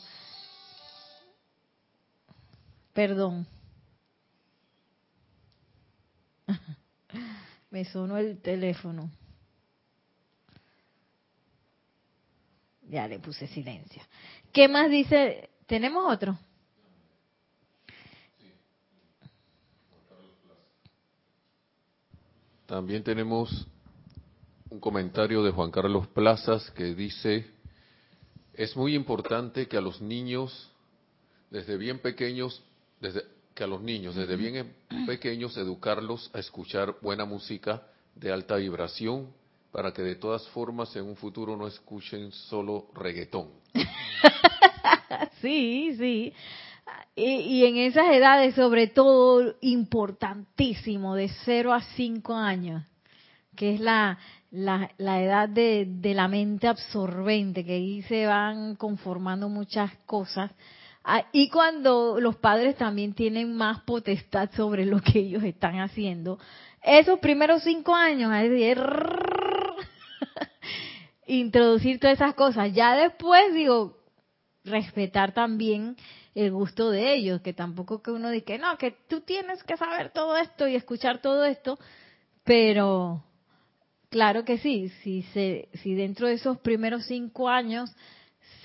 [2.97, 3.47] Perdón.
[7.71, 9.11] Me sonó el teléfono.
[12.89, 14.03] Ya le puse silencio.
[14.51, 15.51] ¿Qué más dice?
[15.67, 16.39] ¿Tenemos otro?
[22.65, 23.69] También tenemos
[24.71, 27.47] un comentario de Juan Carlos Plazas que dice,
[28.55, 30.73] es muy importante que a los niños,
[31.51, 32.65] desde bien pequeños,
[33.01, 33.23] desde
[33.55, 34.75] que a los niños, desde bien
[35.07, 37.83] pequeños, educarlos a escuchar buena música
[38.15, 39.29] de alta vibración
[39.73, 43.49] para que de todas formas en un futuro no escuchen solo reggaetón.
[45.41, 46.33] sí, sí.
[47.15, 52.85] Y, y, en esas edades, sobre todo, importantísimo, de 0 a 5 años,
[53.55, 54.19] que es la,
[54.51, 60.53] la, la edad de, de la mente absorbente, que ahí se van conformando muchas cosas
[61.33, 66.39] y cuando los padres también tienen más potestad sobre lo que ellos están haciendo,
[66.83, 68.79] esos primeros cinco años, es decir,
[71.27, 72.73] introducir todas esas cosas.
[72.73, 73.99] Ya después, digo,
[74.65, 75.97] respetar también
[76.35, 80.11] el gusto de ellos, que tampoco que uno diga, no, que tú tienes que saber
[80.11, 81.79] todo esto y escuchar todo esto,
[82.45, 83.25] pero
[84.11, 87.95] claro que sí, si, se, si dentro de esos primeros cinco años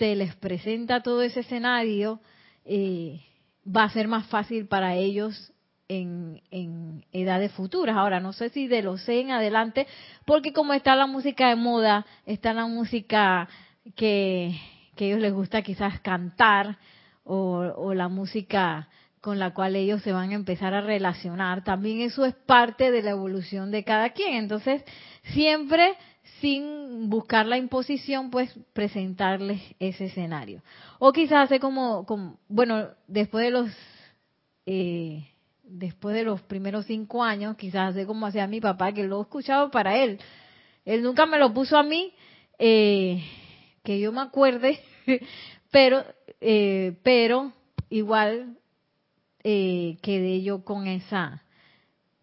[0.01, 2.21] se les presenta todo ese escenario,
[2.65, 3.21] eh,
[3.63, 5.53] va a ser más fácil para ellos
[5.87, 7.95] en, en edades futuras.
[7.95, 9.85] Ahora, no sé si de los 6 en adelante,
[10.25, 13.47] porque como está la música de moda, está la música
[13.95, 14.59] que,
[14.95, 16.79] que a ellos les gusta quizás cantar,
[17.23, 18.89] o, o la música
[19.21, 21.63] con la cual ellos se van a empezar a relacionar.
[21.63, 24.33] También eso es parte de la evolución de cada quien.
[24.33, 24.83] Entonces,
[25.25, 25.95] siempre
[26.41, 30.61] sin buscar la imposición, pues presentarles ese escenario.
[30.99, 32.05] O quizás hace como,
[32.49, 33.71] bueno, después de los
[34.65, 35.25] eh,
[35.71, 39.21] después de los primeros cinco años, quizás hace como hacía mi papá, que lo he
[39.21, 40.19] escuchado para él.
[40.85, 42.13] Él nunca me lo puso a mí,
[42.59, 43.23] eh,
[43.83, 44.79] que yo me acuerde,
[45.71, 46.03] pero,
[46.41, 47.53] eh, pero
[47.89, 48.57] igual
[49.43, 51.43] eh, quedé yo con esa,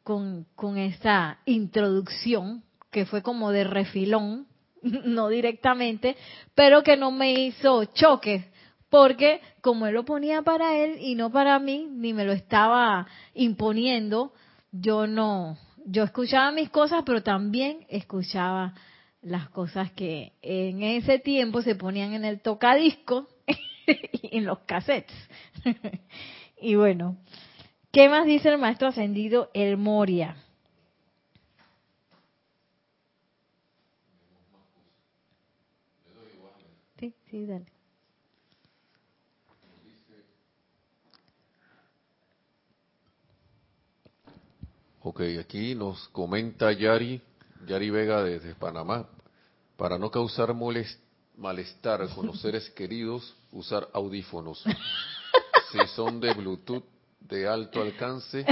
[0.03, 4.47] con, con esa introducción que fue como de refilón,
[4.83, 6.17] no directamente,
[6.55, 8.51] pero que no me hizo choque,
[8.91, 13.07] porque como él lo ponía para él y no para mí, ni me lo estaba
[13.35, 14.33] imponiendo,
[14.73, 18.75] yo no, yo escuchaba mis cosas, pero también escuchaba
[19.23, 23.29] las cosas que en ese tiempo se ponían en el tocadisco
[24.23, 25.17] y en los cassettes.
[26.61, 27.17] y bueno,
[27.93, 30.37] ¿qué más dice el maestro ascendido El Moria?
[37.31, 37.67] Sí, dale.
[45.03, 47.21] Ok, aquí nos comenta Yari,
[47.67, 49.07] Yari Vega desde Panamá.
[49.77, 50.55] Para no causar
[51.37, 54.65] malestar con los seres queridos, usar audífonos.
[55.71, 56.85] Si son de Bluetooth
[57.21, 58.45] de alto alcance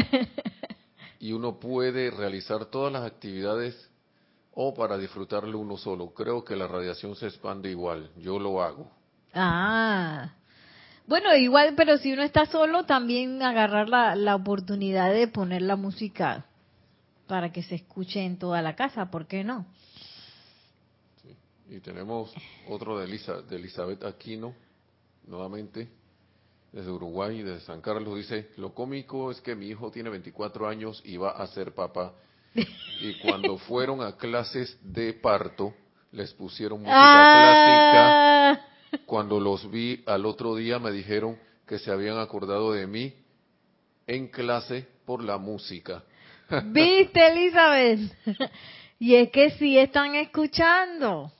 [1.18, 3.74] y uno puede realizar todas las actividades
[4.58, 6.14] o para disfrutarlo uno solo.
[6.14, 8.10] Creo que la radiación se expande igual.
[8.16, 8.90] Yo lo hago.
[9.34, 10.32] Ah.
[11.06, 15.76] Bueno, igual, pero si uno está solo, también agarrar la, la oportunidad de poner la
[15.76, 16.46] música
[17.28, 19.66] para que se escuche en toda la casa, ¿por qué no?
[21.68, 22.32] Y tenemos
[22.68, 24.54] otro de, Elisa, de Elizabeth Aquino,
[25.26, 25.88] nuevamente,
[26.72, 31.02] desde Uruguay, desde San Carlos, dice, lo cómico es que mi hijo tiene 24 años
[31.04, 32.14] y va a ser papá
[33.00, 35.74] y cuando fueron a clases de parto,
[36.12, 38.52] les pusieron música ah.
[38.54, 39.02] clásica.
[39.04, 43.14] Cuando los vi al otro día me dijeron que se habían acordado de mí
[44.06, 46.04] en clase por la música.
[46.66, 48.00] ¿Viste, Elizabeth?
[48.98, 51.32] y es que sí están escuchando.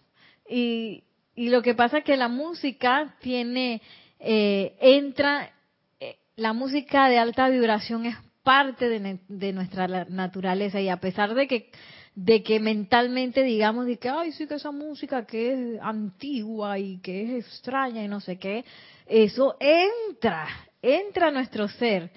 [0.48, 1.04] Y,
[1.34, 3.80] y lo que pasa es que la música tiene,
[4.18, 5.52] eh, entra,
[6.00, 8.16] eh, la música de alta vibración es
[8.46, 11.68] parte de, nuestra naturaleza y a pesar de que
[12.14, 16.98] de que mentalmente digamos de que ay sí que esa música que es antigua y
[16.98, 18.64] que es extraña y no sé qué
[19.08, 20.46] eso entra
[20.80, 22.12] entra a nuestro ser.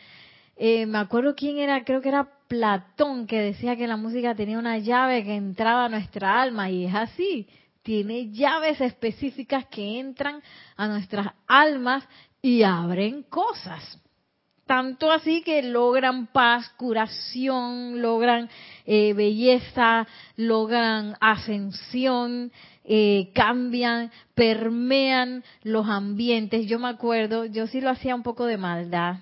[0.55, 4.59] Eh, me acuerdo quién era creo que era Platón que decía que la música tenía
[4.59, 7.47] una llave que entraba a nuestra alma y es así.
[7.81, 10.43] Tiene llaves específicas que entran
[10.75, 12.07] a nuestras almas
[12.39, 13.99] y abren cosas
[14.69, 18.47] tanto así que logran paz, curación, logran
[18.85, 20.05] eh, belleza,
[20.35, 22.51] logran ascensión,
[22.83, 26.67] eh, cambian, permean los ambientes.
[26.67, 29.15] Yo me acuerdo, yo sí lo hacía un poco de maldad,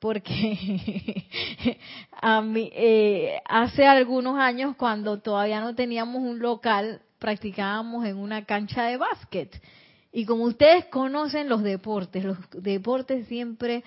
[0.00, 1.78] porque
[2.20, 8.44] a mí, eh, hace algunos años cuando todavía no teníamos un local, practicábamos en una
[8.44, 9.62] cancha de básquet.
[10.12, 13.82] Y como ustedes conocen los deportes, los deportes siempre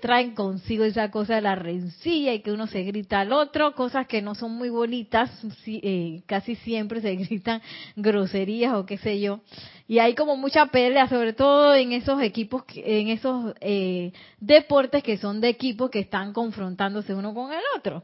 [0.00, 4.06] traen consigo esa cosa de la rencilla y que uno se grita al otro, cosas
[4.06, 5.30] que no son muy bonitas,
[5.66, 7.62] eh, casi siempre se gritan
[7.96, 9.40] groserías o qué sé yo.
[9.88, 15.16] Y hay como mucha pelea, sobre todo en esos equipos, en esos eh, deportes que
[15.16, 18.02] son de equipos que están confrontándose uno con el otro.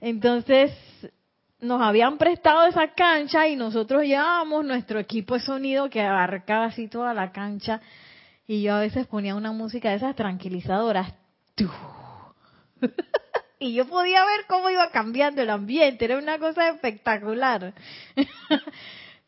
[0.00, 0.72] Entonces,
[1.60, 6.88] nos habían prestado esa cancha y nosotros llevábamos nuestro equipo de sonido que abarcaba así
[6.88, 7.80] toda la cancha
[8.46, 11.14] y yo a veces ponía una música de esas tranquilizadoras.
[13.58, 17.74] y yo podía ver cómo iba cambiando el ambiente, era una cosa espectacular.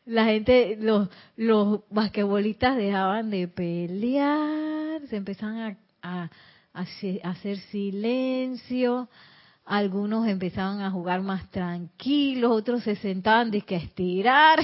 [0.05, 6.29] La gente, los, los basquetbolistas dejaban de pelear, se empezaban a,
[6.73, 6.85] a,
[7.23, 9.09] hacer silencio,
[9.65, 14.59] algunos empezaban a jugar más tranquilos, otros se sentaban de que estirar.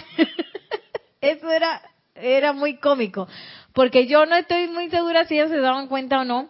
[1.21, 1.81] Eso era,
[2.13, 3.27] era muy cómico.
[3.73, 6.49] Porque yo no estoy muy segura si ellos se daban cuenta o no,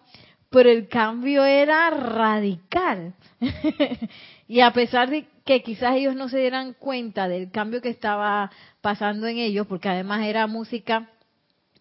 [0.49, 3.13] pero el cambio era radical.
[4.47, 8.51] y a pesar de que quizás ellos no se dieran cuenta del cambio que estaba
[8.81, 11.09] pasando en ellos, porque además era música,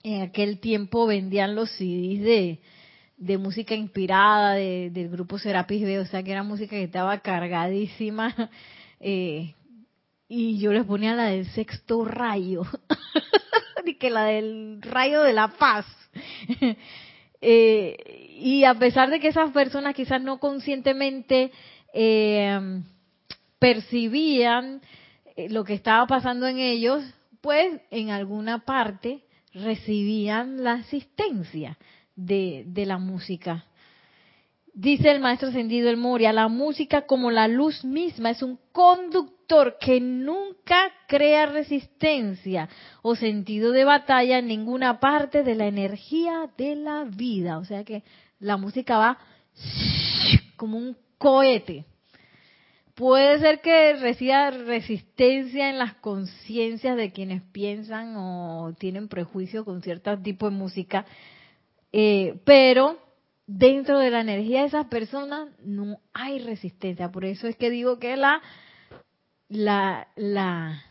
[0.02, 2.60] en aquel tiempo vendían los CDs de,
[3.16, 8.34] de música inspirada del grupo Serapis B, o sea que era música que estaba cargadísima.
[9.02, 9.54] Eh,
[10.28, 12.64] y yo les ponía la del sexto rayo,
[13.86, 15.86] y que la del rayo de la paz.
[17.42, 21.50] Eh, y a pesar de que esas personas quizás no conscientemente
[21.94, 22.82] eh,
[23.58, 24.82] percibían
[25.48, 27.02] lo que estaba pasando en ellos,
[27.40, 29.22] pues en alguna parte
[29.54, 31.78] recibían la asistencia
[32.14, 33.64] de, de la música.
[34.72, 39.76] Dice el maestro ascendido El Moria, la música como la luz misma es un conductor
[39.80, 42.68] que nunca crea resistencia
[43.02, 47.58] o sentido de batalla en ninguna parte de la energía de la vida.
[47.58, 48.04] O sea que
[48.38, 49.18] la música va
[50.56, 51.84] como un cohete.
[52.94, 59.82] Puede ser que reciba resistencia en las conciencias de quienes piensan o tienen prejuicio con
[59.82, 61.06] cierto tipo de música,
[61.92, 62.98] eh, pero
[63.52, 67.10] dentro de la energía de esas personas no hay resistencia.
[67.10, 68.40] Por eso es que digo que la
[69.48, 70.84] la la,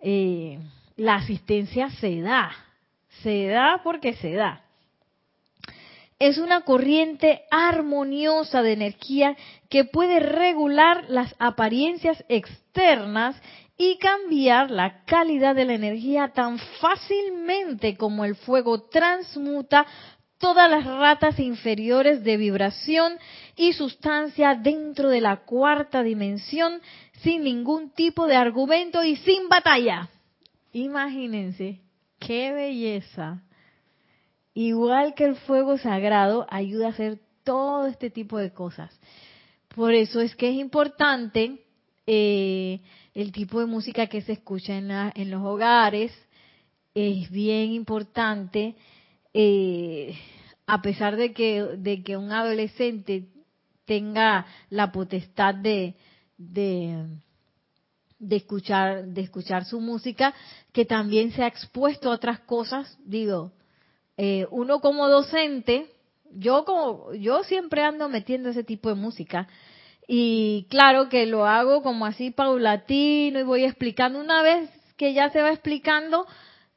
[0.00, 0.58] eh,
[0.96, 2.52] la asistencia se da,
[3.22, 4.62] se da porque se da.
[6.18, 9.36] Es una corriente armoniosa de energía
[9.70, 13.40] que puede regular las apariencias externas
[13.78, 19.86] y cambiar la calidad de la energía tan fácilmente como el fuego transmuta
[20.40, 23.18] todas las ratas inferiores de vibración
[23.56, 26.80] y sustancia dentro de la cuarta dimensión
[27.22, 30.08] sin ningún tipo de argumento y sin batalla.
[30.72, 31.80] Imagínense,
[32.18, 33.42] qué belleza.
[34.54, 38.98] Igual que el fuego sagrado ayuda a hacer todo este tipo de cosas.
[39.74, 41.64] Por eso es que es importante
[42.06, 42.80] eh,
[43.14, 46.12] el tipo de música que se escucha en, en los hogares.
[46.94, 48.74] Es bien importante
[49.34, 50.16] eh,
[50.66, 53.28] a pesar de que, de que un adolescente
[53.84, 55.94] tenga la potestad de,
[56.38, 57.06] de,
[58.30, 60.34] escuchar, de escuchar su música,
[60.72, 63.52] que también se ha expuesto a otras cosas, digo,
[64.16, 65.86] eh, uno como docente,
[66.32, 69.48] yo como, yo siempre ando metiendo ese tipo de música,
[70.12, 74.18] y claro que lo hago como así paulatino y voy explicando.
[74.18, 76.26] Una vez que ya se va explicando,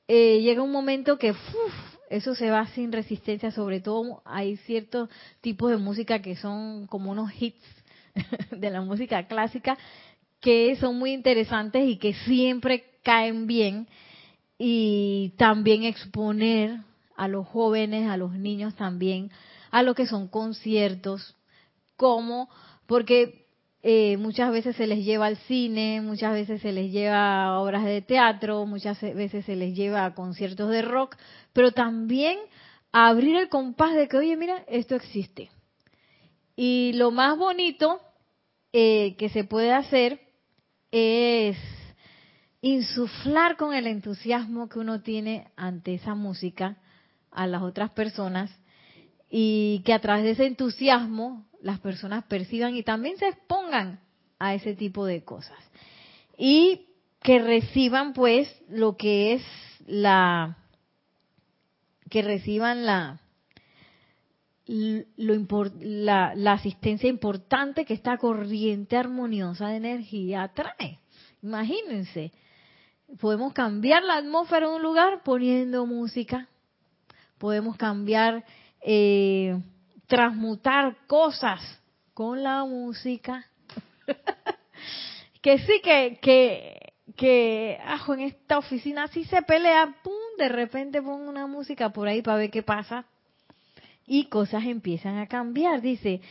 [0.08, 1.34] eh, llega un momento que
[2.14, 5.10] eso se va sin resistencia, sobre todo hay ciertos
[5.42, 7.66] tipos de música que son como unos hits
[8.52, 9.76] de la música clásica
[10.40, 13.88] que son muy interesantes y que siempre caen bien
[14.60, 16.82] y también exponer
[17.16, 19.32] a los jóvenes, a los niños también,
[19.72, 21.36] a lo que son conciertos,
[21.96, 22.48] como,
[22.86, 23.43] porque
[23.86, 27.84] eh, muchas veces se les lleva al cine, muchas veces se les lleva a obras
[27.84, 31.18] de teatro, muchas veces se les lleva a conciertos de rock,
[31.52, 32.40] pero también
[32.94, 35.50] a abrir el compás de que, oye, mira, esto existe.
[36.56, 38.00] Y lo más bonito
[38.72, 40.22] eh, que se puede hacer
[40.92, 41.58] es
[42.62, 46.78] insuflar con el entusiasmo que uno tiene ante esa música
[47.32, 48.50] a las otras personas
[49.36, 54.00] y que a través de ese entusiasmo las personas perciban y también se expongan
[54.38, 55.58] a ese tipo de cosas.
[56.38, 56.86] Y
[57.20, 59.44] que reciban pues lo que es
[59.88, 60.60] la
[62.12, 63.22] que reciban la
[64.68, 71.00] la, la, asistencia importante que esta corriente armoniosa de energía trae.
[71.42, 72.32] Imagínense,
[73.20, 76.48] podemos cambiar la atmósfera de un lugar poniendo música,
[77.40, 78.46] podemos cambiar
[78.84, 79.58] eh,
[80.08, 81.62] transmutar cosas
[82.14, 83.46] con la música.
[85.42, 91.02] que sí, que, que, que, ajo, en esta oficina sí se pelea, pum, de repente
[91.02, 93.06] pongo una música por ahí para ver qué pasa.
[94.06, 95.82] Y cosas empiezan a cambiar.
[95.82, 96.22] Dice,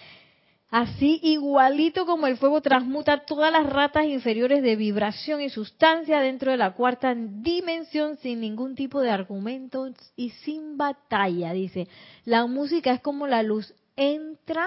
[0.72, 6.50] Así, igualito como el fuego transmuta todas las ratas inferiores de vibración y sustancia dentro
[6.50, 11.52] de la cuarta dimensión sin ningún tipo de argumentos y sin batalla.
[11.52, 11.88] Dice,
[12.24, 14.66] la música es como la luz, entra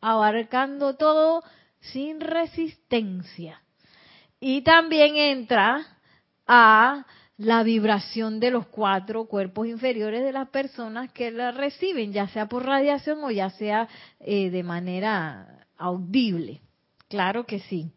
[0.00, 1.42] abarcando todo
[1.80, 3.60] sin resistencia.
[4.40, 5.86] Y también entra
[6.46, 7.04] a
[7.42, 12.46] la vibración de los cuatro cuerpos inferiores de las personas que la reciben, ya sea
[12.46, 13.88] por radiación o ya sea
[14.20, 16.60] eh, de manera audible.
[17.08, 17.90] Claro que sí.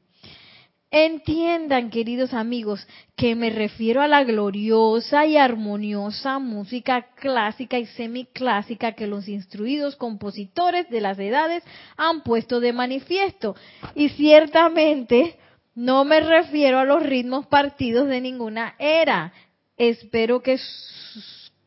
[0.89, 8.93] Entiendan, queridos amigos, que me refiero a la gloriosa y armoniosa música clásica y semiclásica
[8.93, 11.63] que los instruidos compositores de las edades
[11.97, 13.55] han puesto de manifiesto.
[13.93, 15.37] Y ciertamente
[15.75, 19.33] no me refiero a los ritmos partidos de ninguna era.
[19.77, 20.57] Espero que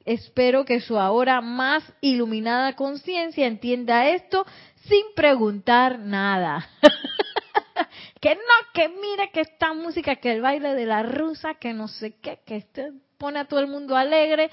[0.09, 4.47] Espero que su ahora más iluminada conciencia entienda esto
[4.87, 6.67] sin preguntar nada.
[8.21, 8.41] que no,
[8.73, 12.41] que mire que esta música, que el baile de la rusa, que no sé qué,
[12.47, 14.51] que este pone a todo el mundo alegre.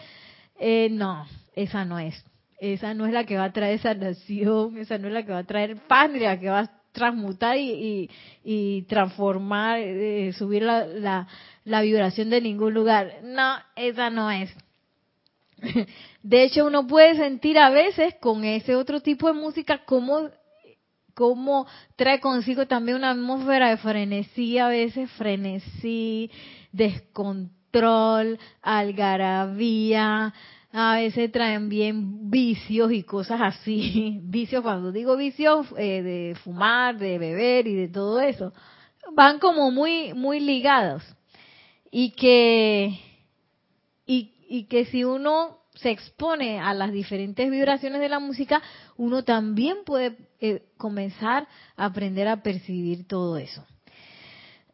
[0.59, 1.25] Eh, no,
[1.55, 2.21] esa no es.
[2.59, 5.39] Esa no es la que va a traer sanación, esa no es la que va
[5.39, 8.09] a traer la que va a transmutar y,
[8.43, 11.27] y, transformar, eh, subir la, la,
[11.63, 13.19] la vibración de ningún lugar.
[13.23, 14.49] No, esa no es.
[16.23, 20.29] De hecho, uno puede sentir a veces con ese otro tipo de música como
[21.13, 21.65] cómo
[21.95, 26.29] trae consigo también una atmósfera de frenesí, a veces frenesí,
[26.71, 30.33] descontrol, algarabía,
[30.77, 34.19] a veces traen bien vicios y cosas así.
[34.23, 38.51] Vicios, cuando digo vicios, eh, de fumar, de beber y de todo eso,
[39.13, 41.01] van como muy, muy ligados.
[41.89, 42.99] Y que,
[44.05, 48.61] y, y que si uno se expone a las diferentes vibraciones de la música,
[48.97, 51.47] uno también puede eh, comenzar
[51.77, 53.65] a aprender a percibir todo eso.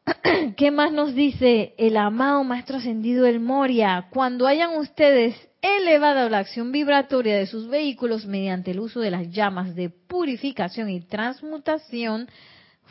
[0.57, 4.07] ¿Qué más nos dice el amado Maestro Ascendido El Moria?
[4.09, 9.29] Cuando hayan ustedes elevado la acción vibratoria de sus vehículos mediante el uso de las
[9.29, 12.27] llamas de purificación y transmutación,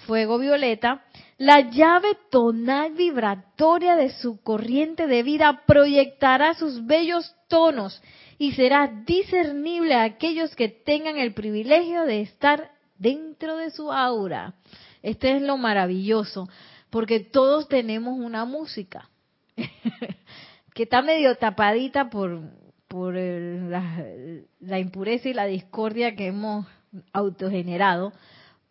[0.06, 1.04] fuego violeta,
[1.36, 8.02] la llave tonal vibratoria de su corriente de vida proyectará sus bellos tonos
[8.38, 14.54] y será discernible a aquellos que tengan el privilegio de estar dentro de su aura.
[15.02, 16.48] Este es lo maravilloso,
[16.90, 19.08] porque todos tenemos una música
[20.74, 22.40] que está medio tapadita por,
[22.90, 26.66] por la, impureza y la discordia que hemos
[27.12, 28.12] autogenerado,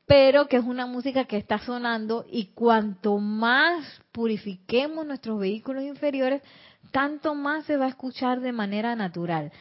[0.05, 6.41] pero que es una música que está sonando y cuanto más purifiquemos nuestros vehículos inferiores,
[6.91, 9.53] tanto más se va a escuchar de manera natural.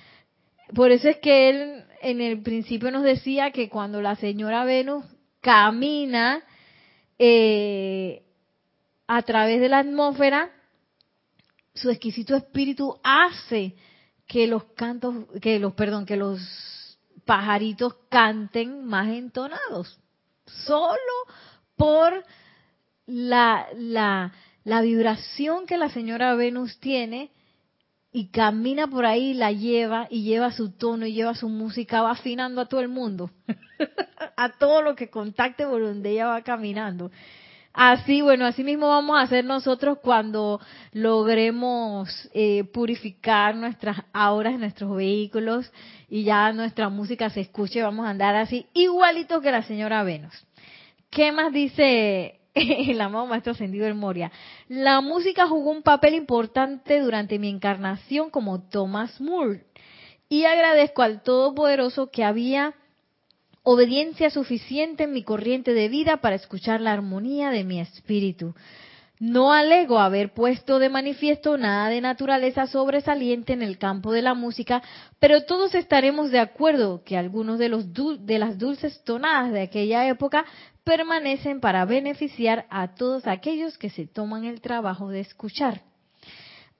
[0.74, 5.04] Por eso es que él en el principio nos decía que cuando la señora Venus
[5.40, 6.42] camina
[7.16, 8.24] eh,
[9.06, 10.50] a través de la atmósfera,
[11.74, 13.76] su exquisito espíritu hace
[14.28, 16.38] que los cantos, que los, perdón, que los
[17.24, 19.98] pajaritos canten más entonados
[20.46, 21.12] solo
[21.76, 22.24] por
[23.06, 24.32] la, la,
[24.64, 27.30] la vibración que la señora Venus tiene
[28.12, 32.12] y camina por ahí, la lleva y lleva su tono y lleva su música, va
[32.12, 33.30] afinando a todo el mundo,
[34.36, 37.10] a todo lo que contacte por donde ella va caminando.
[37.80, 40.60] Así, bueno, así mismo vamos a hacer nosotros cuando
[40.92, 45.70] logremos eh, purificar nuestras auras, nuestros vehículos
[46.08, 50.34] y ya nuestra música se escuche, vamos a andar así igualito que la señora Venus.
[51.08, 54.32] ¿Qué más dice el amado Maestro Ascendido del Moria?
[54.66, 59.66] La música jugó un papel importante durante mi encarnación como Thomas Moore
[60.28, 62.74] y agradezco al Todopoderoso que había
[63.70, 68.54] obediencia suficiente en mi corriente de vida para escuchar la armonía de mi espíritu.
[69.20, 74.32] No alego haber puesto de manifiesto nada de naturaleza sobresaliente en el campo de la
[74.32, 74.82] música,
[75.18, 80.08] pero todos estaremos de acuerdo que algunos de, los de las dulces tonadas de aquella
[80.08, 80.46] época
[80.82, 85.82] permanecen para beneficiar a todos aquellos que se toman el trabajo de escuchar.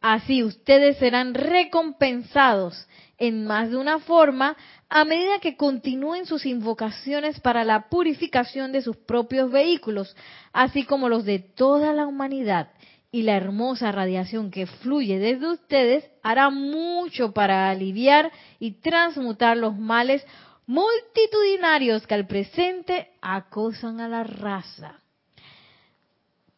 [0.01, 2.88] Así ustedes serán recompensados
[3.19, 4.57] en más de una forma
[4.89, 10.17] a medida que continúen sus invocaciones para la purificación de sus propios vehículos,
[10.53, 12.71] así como los de toda la humanidad.
[13.11, 19.77] Y la hermosa radiación que fluye desde ustedes hará mucho para aliviar y transmutar los
[19.77, 20.25] males
[20.67, 25.01] multitudinarios que al presente acosan a la raza.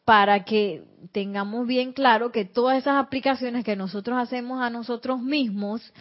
[0.03, 0.83] Para que
[1.13, 5.93] tengamos bien claro que todas esas aplicaciones que nosotros hacemos a nosotros mismos,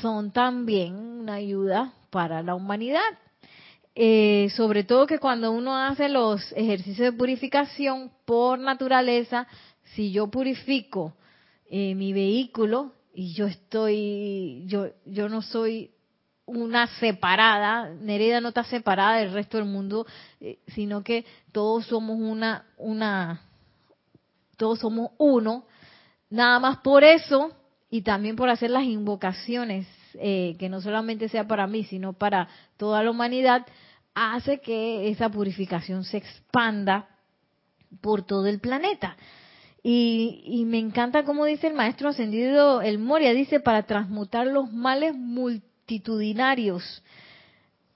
[0.00, 3.00] son también una ayuda para la humanidad.
[3.96, 9.46] Eh, sobre todo que cuando uno hace los ejercicios de purificación por naturaleza,
[9.94, 11.14] si yo purifico
[11.70, 15.92] eh, mi vehículo y yo estoy, yo, yo no soy
[16.46, 20.06] una separada, Nereda no está separada del resto del mundo,
[20.40, 23.42] eh, sino que todos somos una, una,
[24.56, 25.66] todos somos uno.
[26.30, 27.52] Nada más por eso
[27.94, 32.48] y también por hacer las invocaciones, eh, que no solamente sea para mí, sino para
[32.76, 33.64] toda la humanidad,
[34.16, 37.06] hace que esa purificación se expanda
[38.00, 39.16] por todo el planeta.
[39.80, 44.72] Y, y, me encanta como dice el maestro ascendido El Moria, dice, para transmutar los
[44.72, 47.00] males multitudinarios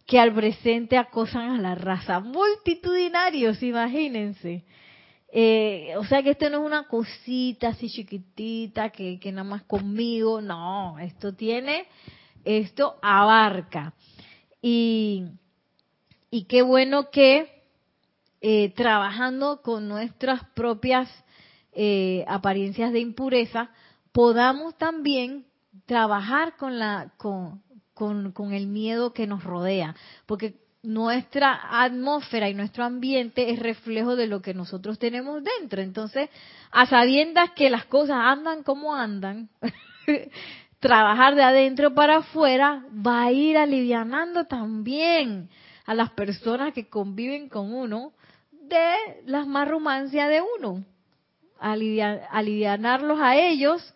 [0.06, 2.20] que al presente acosan a la raza.
[2.20, 4.62] Multitudinarios, imagínense.
[5.30, 9.62] Eh, o sea que esto no es una cosita así chiquitita que, que nada más
[9.64, 11.86] conmigo, no, esto tiene,
[12.44, 13.92] esto abarca.
[14.62, 15.26] Y,
[16.30, 17.62] y qué bueno que
[18.40, 21.08] eh, trabajando con nuestras propias
[21.72, 23.70] eh, apariencias de impureza,
[24.12, 25.46] podamos también
[25.86, 27.62] trabajar con la con,
[27.94, 29.94] con, con, el miedo que nos rodea,
[30.26, 35.82] porque nuestra atmósfera y nuestro ambiente es reflejo de lo que nosotros tenemos dentro.
[35.82, 36.30] Entonces,
[36.70, 39.48] a sabiendas que las cosas andan como andan,
[40.80, 45.48] trabajar de adentro para afuera va a ir alivianando también
[45.84, 48.12] a las personas que conviven con uno
[48.52, 48.94] de
[49.26, 50.84] las marrumancias de uno.
[51.58, 53.94] alivianarlos a ellos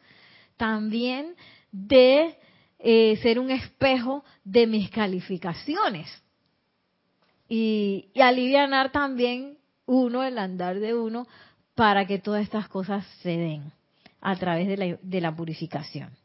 [0.57, 1.37] también
[1.71, 2.37] de
[2.79, 6.22] eh, ser un espejo de mis calificaciones
[7.55, 11.27] y, y alivianar también uno, el andar de uno,
[11.75, 13.71] para que todas estas cosas se den
[14.23, 16.17] a través de la, de la purificación.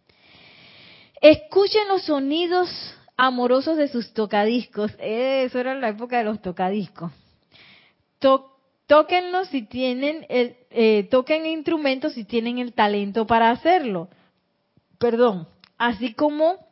[1.19, 2.69] Escuchen los sonidos
[3.17, 4.93] amorosos de sus tocadiscos.
[4.99, 7.11] Eso era la época de los tocadiscos.
[8.86, 14.07] tóquenlos si tienen el, eh, toquen instrumentos si tienen el talento para hacerlo.
[14.97, 15.49] Perdón.
[15.78, 16.66] Así como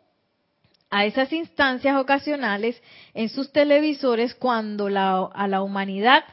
[0.95, 2.81] a esas instancias ocasionales
[3.13, 6.23] en sus televisores cuando a la humanidad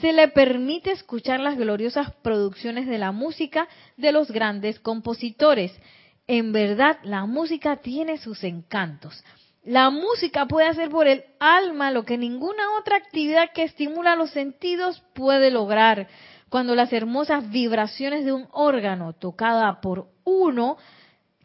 [0.00, 5.72] se le permite escuchar las gloriosas producciones de la música de los grandes compositores.
[6.26, 9.22] En verdad, la música tiene sus encantos.
[9.64, 14.30] La música puede hacer por el alma lo que ninguna otra actividad que estimula los
[14.30, 16.08] sentidos puede lograr.
[16.48, 20.76] Cuando las hermosas vibraciones de un órgano tocada por uno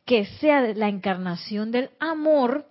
[0.06, 2.66] que sea la encarnación del amor,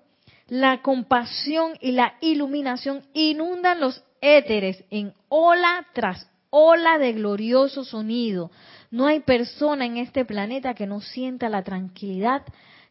[0.49, 8.51] la compasión y la iluminación inundan los éteres en ola tras ola de glorioso sonido.
[8.91, 12.43] No hay persona en este planeta que no sienta la tranquilidad,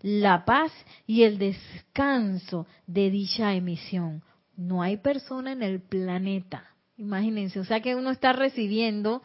[0.01, 0.71] la paz
[1.05, 4.23] y el descanso de dicha emisión.
[4.57, 6.65] No hay persona en el planeta.
[6.97, 9.21] Imagínense, o sea que uno está recibiendo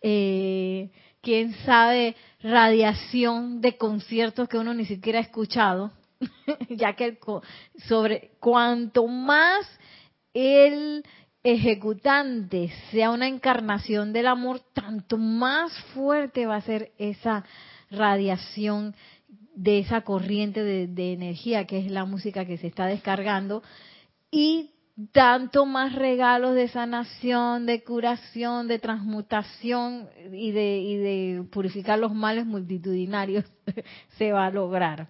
[0.00, 0.90] eh,
[1.24, 5.90] quién sabe, radiación de conciertos que uno ni siquiera ha escuchado,
[6.68, 7.18] ya que
[7.88, 9.66] sobre cuanto más
[10.34, 11.02] el
[11.42, 17.44] ejecutante sea una encarnación del amor, tanto más fuerte va a ser esa
[17.90, 18.94] radiación
[19.54, 23.62] de esa corriente de, de energía que es la música que se está descargando
[24.30, 24.73] y
[25.12, 32.14] tanto más regalos de sanación, de curación, de transmutación y de, y de purificar los
[32.14, 33.44] males multitudinarios
[34.18, 35.08] se va a lograr.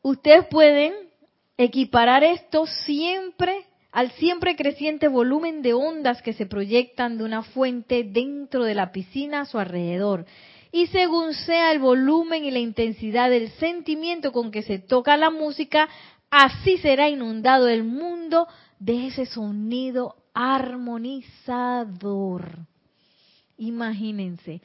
[0.00, 0.94] Ustedes pueden
[1.56, 8.04] equiparar esto siempre al siempre creciente volumen de ondas que se proyectan de una fuente
[8.04, 10.24] dentro de la piscina a su alrededor.
[10.72, 15.28] Y según sea el volumen y la intensidad del sentimiento con que se toca la
[15.28, 15.90] música,
[16.32, 21.26] Así será inundado el mundo de ese sonido armonizador.
[23.58, 24.62] Imagínense.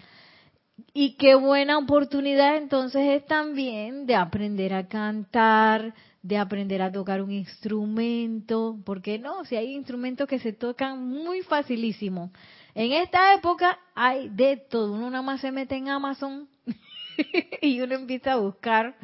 [0.93, 7.21] Y qué buena oportunidad entonces es también de aprender a cantar, de aprender a tocar
[7.21, 12.31] un instrumento, porque no, si hay instrumentos que se tocan muy facilísimo.
[12.75, 16.47] En esta época hay de todo, uno nada más se mete en Amazon
[17.61, 18.95] y uno empieza a buscar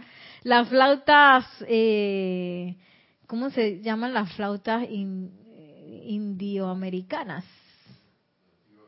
[0.43, 2.75] las flautas, eh,
[3.27, 7.45] ¿cómo se llaman las flautas indioamericanas?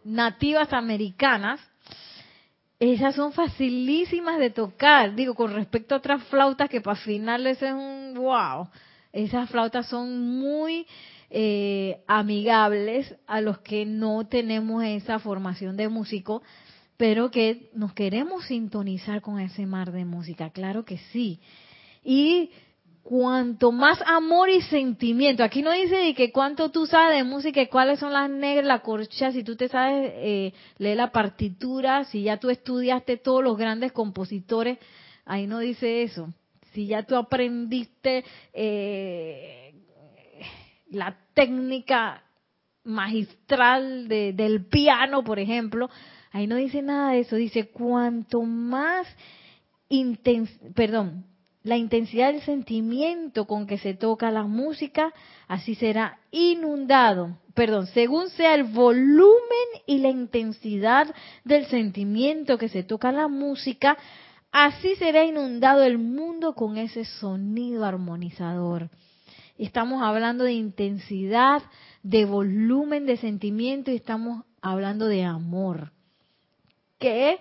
[0.03, 1.62] Nativas americanas.
[2.78, 7.72] Esas son facilísimas de tocar, digo, con respecto a otras flautas que para finales es
[7.72, 8.68] un wow.
[9.14, 10.86] Esas flautas son muy
[11.30, 16.43] eh, amigables a los que no tenemos esa formación de músico
[16.98, 21.39] pero que nos queremos sintonizar con ese mar de música, claro que sí.
[22.04, 22.52] Y
[23.04, 27.62] cuanto más amor y sentimiento, aquí no dice de que cuánto tú sabes de música
[27.62, 32.06] y cuáles son las negras, la corcha, si tú te sabes eh, leer la partitura,
[32.06, 34.80] si ya tú estudiaste todos los grandes compositores,
[35.26, 36.34] ahí no dice eso.
[36.74, 39.74] Si ya tú aprendiste eh,
[40.89, 42.24] la técnica
[42.86, 45.89] magistral de, del piano, por ejemplo,
[46.36, 49.08] Ahí no dice nada de eso, dice cuanto más
[50.76, 51.24] perdón,
[51.64, 55.14] la intensidad del sentimiento con que se toca la música,
[55.48, 59.40] así será inundado, perdón, según sea el volumen
[59.86, 61.08] y la intensidad
[61.46, 63.98] del sentimiento que se toca la música,
[64.52, 68.90] así será inundado el mundo con ese sonido armonizador.
[69.58, 71.64] Estamos hablando de intensidad,
[72.04, 75.94] de volumen de sentimiento y estamos hablando de amor,
[77.00, 77.39] que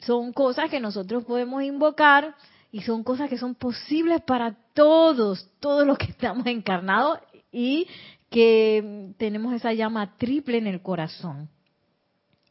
[0.00, 2.34] son cosas que nosotros podemos invocar
[2.72, 7.18] y son cosas que son posibles para todos, todos los que estamos encarnados
[7.52, 7.86] y
[8.30, 11.48] que tenemos esa llama triple en el corazón.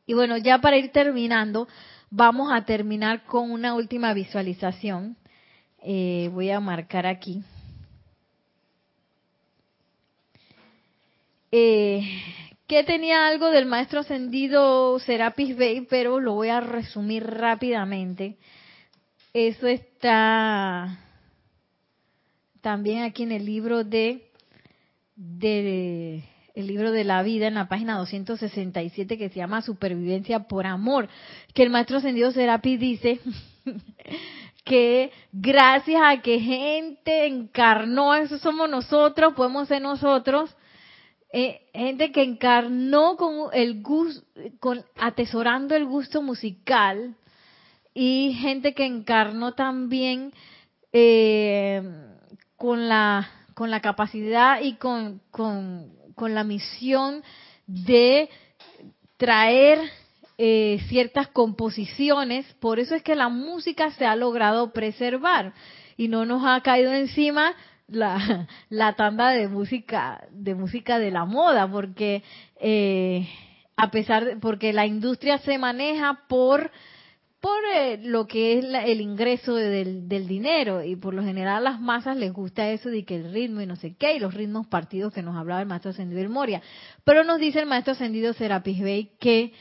[0.06, 1.68] Y bueno, ya para ir terminando,
[2.10, 5.16] vamos a terminar con una última visualización.
[5.82, 7.44] Eh, voy a marcar aquí.
[11.52, 12.02] Eh,
[12.70, 18.38] que tenía algo del maestro ascendido Serapis Bey, pero lo voy a resumir rápidamente.
[19.34, 20.99] Eso está
[22.61, 24.22] también aquí en el libro de,
[25.17, 31.09] el libro de la vida en la página 267 que se llama Supervivencia por amor,
[31.55, 33.20] que el maestro ascendido Serapis dice
[34.63, 40.55] que gracias a que gente encarnó, eso somos nosotros, podemos ser nosotros,
[41.32, 44.26] eh, gente que encarnó con el gusto,
[44.60, 47.16] con atesorando el gusto musical
[47.94, 50.34] y gente que encarnó también
[50.92, 51.82] eh,
[52.58, 57.22] con la con la capacidad y con, con, con la misión
[57.68, 58.30] de
[59.18, 59.80] traer
[60.38, 65.54] eh, ciertas composiciones, por eso es que la música se ha logrado preservar
[65.98, 67.54] y no nos ha caído encima
[67.92, 72.24] la, la tanda de música de música de la moda porque
[72.60, 73.28] eh,
[73.76, 76.72] a pesar de, porque la industria se maneja por
[77.40, 81.72] por eh, lo que es el ingreso del, del, dinero y por lo general a
[81.72, 84.34] las masas les gusta eso de que el ritmo y no sé qué y los
[84.34, 86.62] ritmos partidos que nos hablaba el maestro ascendido del Moria.
[87.06, 89.54] Pero nos dice el maestro ascendido Serapis Bey que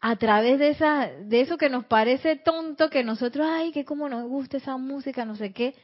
[0.00, 4.08] a través de esa de eso que nos parece tonto que nosotros ay que como
[4.08, 5.74] nos gusta esa música no sé qué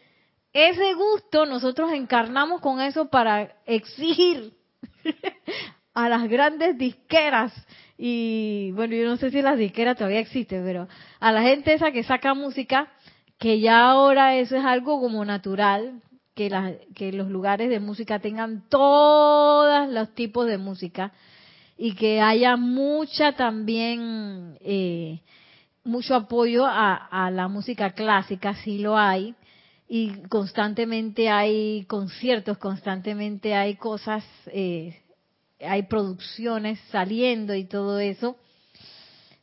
[0.57, 4.55] ese gusto nosotros encarnamos con eso para exigir
[5.95, 7.53] a las grandes disqueras.
[7.99, 10.89] Y bueno, yo no sé si las disqueras todavía existen, pero
[11.21, 12.89] a la gente esa que saca música,
[13.39, 16.01] que ya ahora eso es algo como natural,
[16.35, 16.51] que,
[16.95, 21.13] que los lugares de música tengan todos los tipos de música
[21.77, 25.21] y que haya mucha también, eh,
[25.85, 29.35] mucho apoyo a, a la música clásica, si lo hay,
[29.89, 35.01] y constantemente hay conciertos, constantemente hay cosas, eh,
[35.61, 38.37] hay producciones saliendo y todo eso.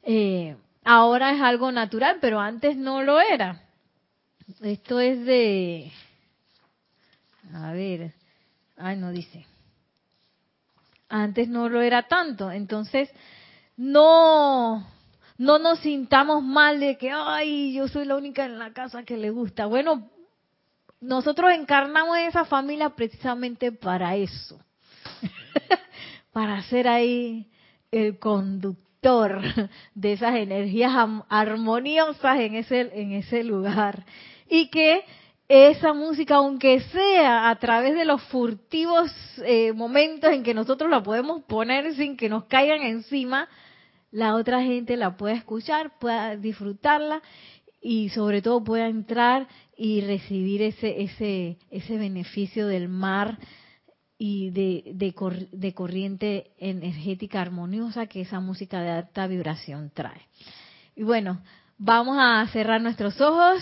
[0.04, 3.62] Eh, ahora es algo natural, pero antes no lo era.
[4.62, 5.92] Esto es de,
[7.54, 8.14] a ver,
[8.78, 9.46] ay no dice.
[11.08, 13.10] Antes no lo era tanto, entonces
[13.78, 14.86] no
[15.38, 19.18] no nos sintamos mal de que ay yo soy la única en la casa que
[19.18, 19.66] le gusta.
[19.66, 20.10] Bueno,
[21.04, 24.60] nosotros encarnamos esa familia precisamente para eso,
[26.32, 27.52] para ser ahí
[27.92, 29.42] el conductor
[29.94, 30.94] de esas energías
[31.28, 34.06] armoniosas en ese, en ese lugar.
[34.50, 35.04] Y que
[35.50, 39.12] esa música, aunque sea a través de los furtivos
[39.46, 43.50] eh, momentos en que nosotros la podemos poner sin que nos caigan encima,
[44.10, 47.22] la otra gente la pueda escuchar, pueda disfrutarla
[47.84, 53.38] y sobre todo pueda entrar y recibir ese, ese, ese beneficio del mar
[54.18, 54.94] y de,
[55.52, 60.22] de, corriente energética armoniosa que esa música de alta vibración trae.
[60.96, 61.42] Y bueno,
[61.78, 63.62] vamos a cerrar nuestros ojos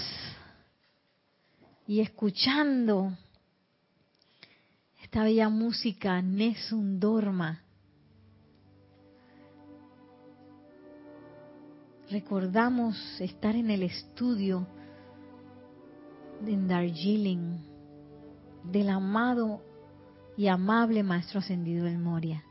[1.88, 3.17] y escuchando
[5.01, 7.63] esta bella música Nessun Dorma.
[12.12, 14.68] Recordamos estar en el estudio
[16.45, 17.57] en Darjeeling
[18.64, 19.62] del amado
[20.36, 22.43] y amable Maestro Ascendido del Moria.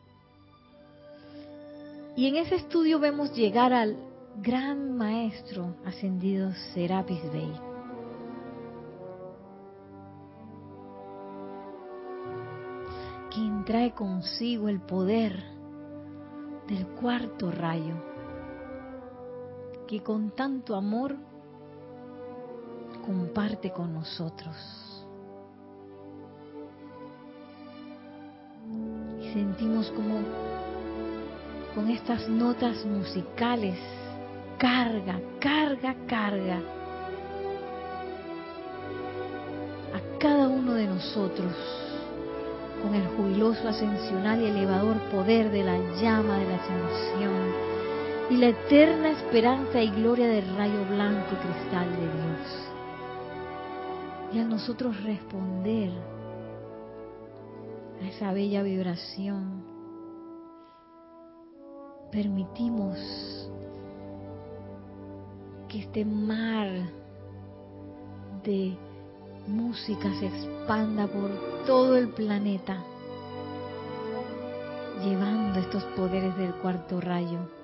[2.17, 3.99] Y en ese estudio vemos llegar al
[4.43, 7.53] gran Maestro Ascendido Serapis Bey.
[13.33, 15.41] quien trae consigo el poder
[16.67, 18.10] del cuarto rayo,
[19.91, 21.17] que con tanto amor
[23.05, 24.55] comparte con nosotros.
[29.21, 30.21] Y sentimos como
[31.75, 33.77] con estas notas musicales
[34.59, 36.59] carga, carga, carga
[39.93, 41.53] a cada uno de nosotros
[42.81, 47.70] con el jubiloso ascensional y elevador poder de la llama de la ascensión
[48.31, 52.71] y la eterna esperanza y gloria del rayo blanco y cristal de Dios.
[54.33, 55.91] Y a nosotros responder
[58.01, 59.65] a esa bella vibración,
[62.13, 62.97] permitimos
[65.69, 66.69] que este mar
[68.45, 68.77] de
[69.49, 71.31] música se expanda por
[71.67, 72.77] todo el planeta,
[75.03, 77.60] llevando estos poderes del cuarto rayo,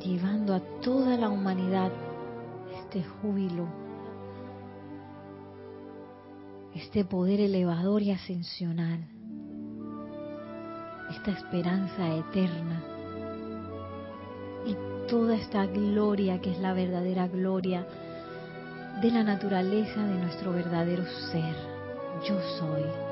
[0.00, 1.92] llevando a toda la humanidad
[2.74, 3.66] este júbilo,
[6.74, 9.06] este poder elevador y ascensional,
[11.10, 12.82] esta esperanza eterna
[14.66, 14.76] y
[15.08, 17.86] toda esta gloria que es la verdadera gloria
[19.02, 21.54] de la naturaleza de nuestro verdadero ser.
[22.26, 23.09] Yo soy.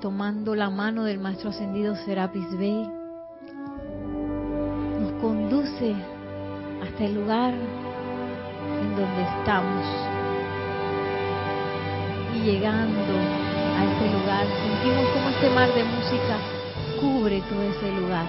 [0.00, 2.88] Tomando la mano del Maestro Ascendido Serapis Bey,
[5.00, 5.94] nos conduce
[6.82, 9.86] hasta el lugar en donde estamos.
[12.34, 16.38] Y llegando a ese lugar, sentimos como este mar de música
[17.00, 18.26] cubre todo ese lugar.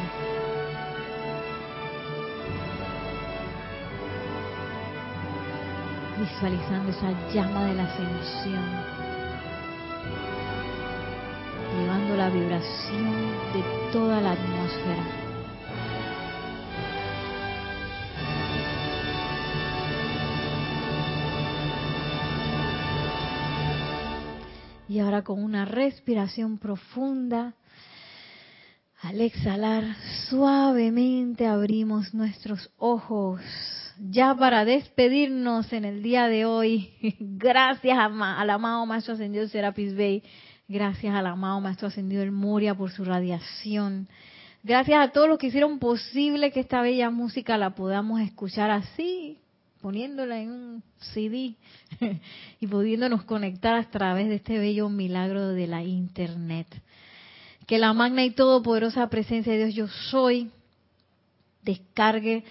[6.20, 9.07] Visualizando esa llama de la ascensión,
[12.18, 13.14] la vibración
[13.54, 15.04] de toda la atmósfera.
[24.90, 27.54] Y ahora con una respiración profunda,
[29.04, 29.84] al exhalar
[30.28, 33.42] suavemente abrimos nuestros ojos.
[34.10, 40.24] Ya para despedirnos en el día de hoy, gracias al amado Maestro Ascendido Serapis Bey,
[40.68, 44.08] gracias al amado Maestro Ascendido El Moria por su radiación,
[44.64, 49.38] gracias a todos los que hicieron posible que esta bella música la podamos escuchar así,
[49.82, 51.56] poniéndola en un CD
[52.60, 56.68] y pudiéndonos conectar a través de este bello milagro de la Internet.
[57.66, 60.52] Que la magna y todopoderosa presencia de Dios yo soy
[61.64, 62.44] descargue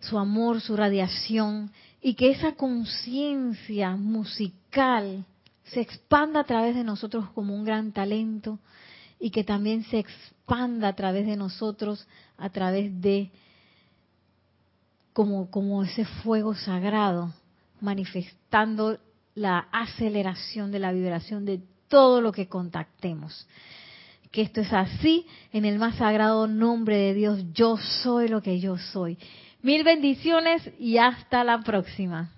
[0.00, 1.70] su amor, su radiación
[2.02, 5.24] y que esa conciencia musical
[5.64, 8.58] se expanda a través de nosotros como un gran talento
[9.18, 12.06] y que también se expanda a través de nosotros
[12.36, 13.30] a través de
[15.12, 17.32] como, como ese fuego sagrado,
[17.80, 18.98] manifestando
[19.34, 23.46] la aceleración de la vibración de todo lo que contactemos.
[24.32, 27.44] Que esto es así en el más sagrado nombre de Dios.
[27.52, 29.16] Yo soy lo que yo soy.
[29.62, 32.32] Mil bendiciones y hasta la próxima.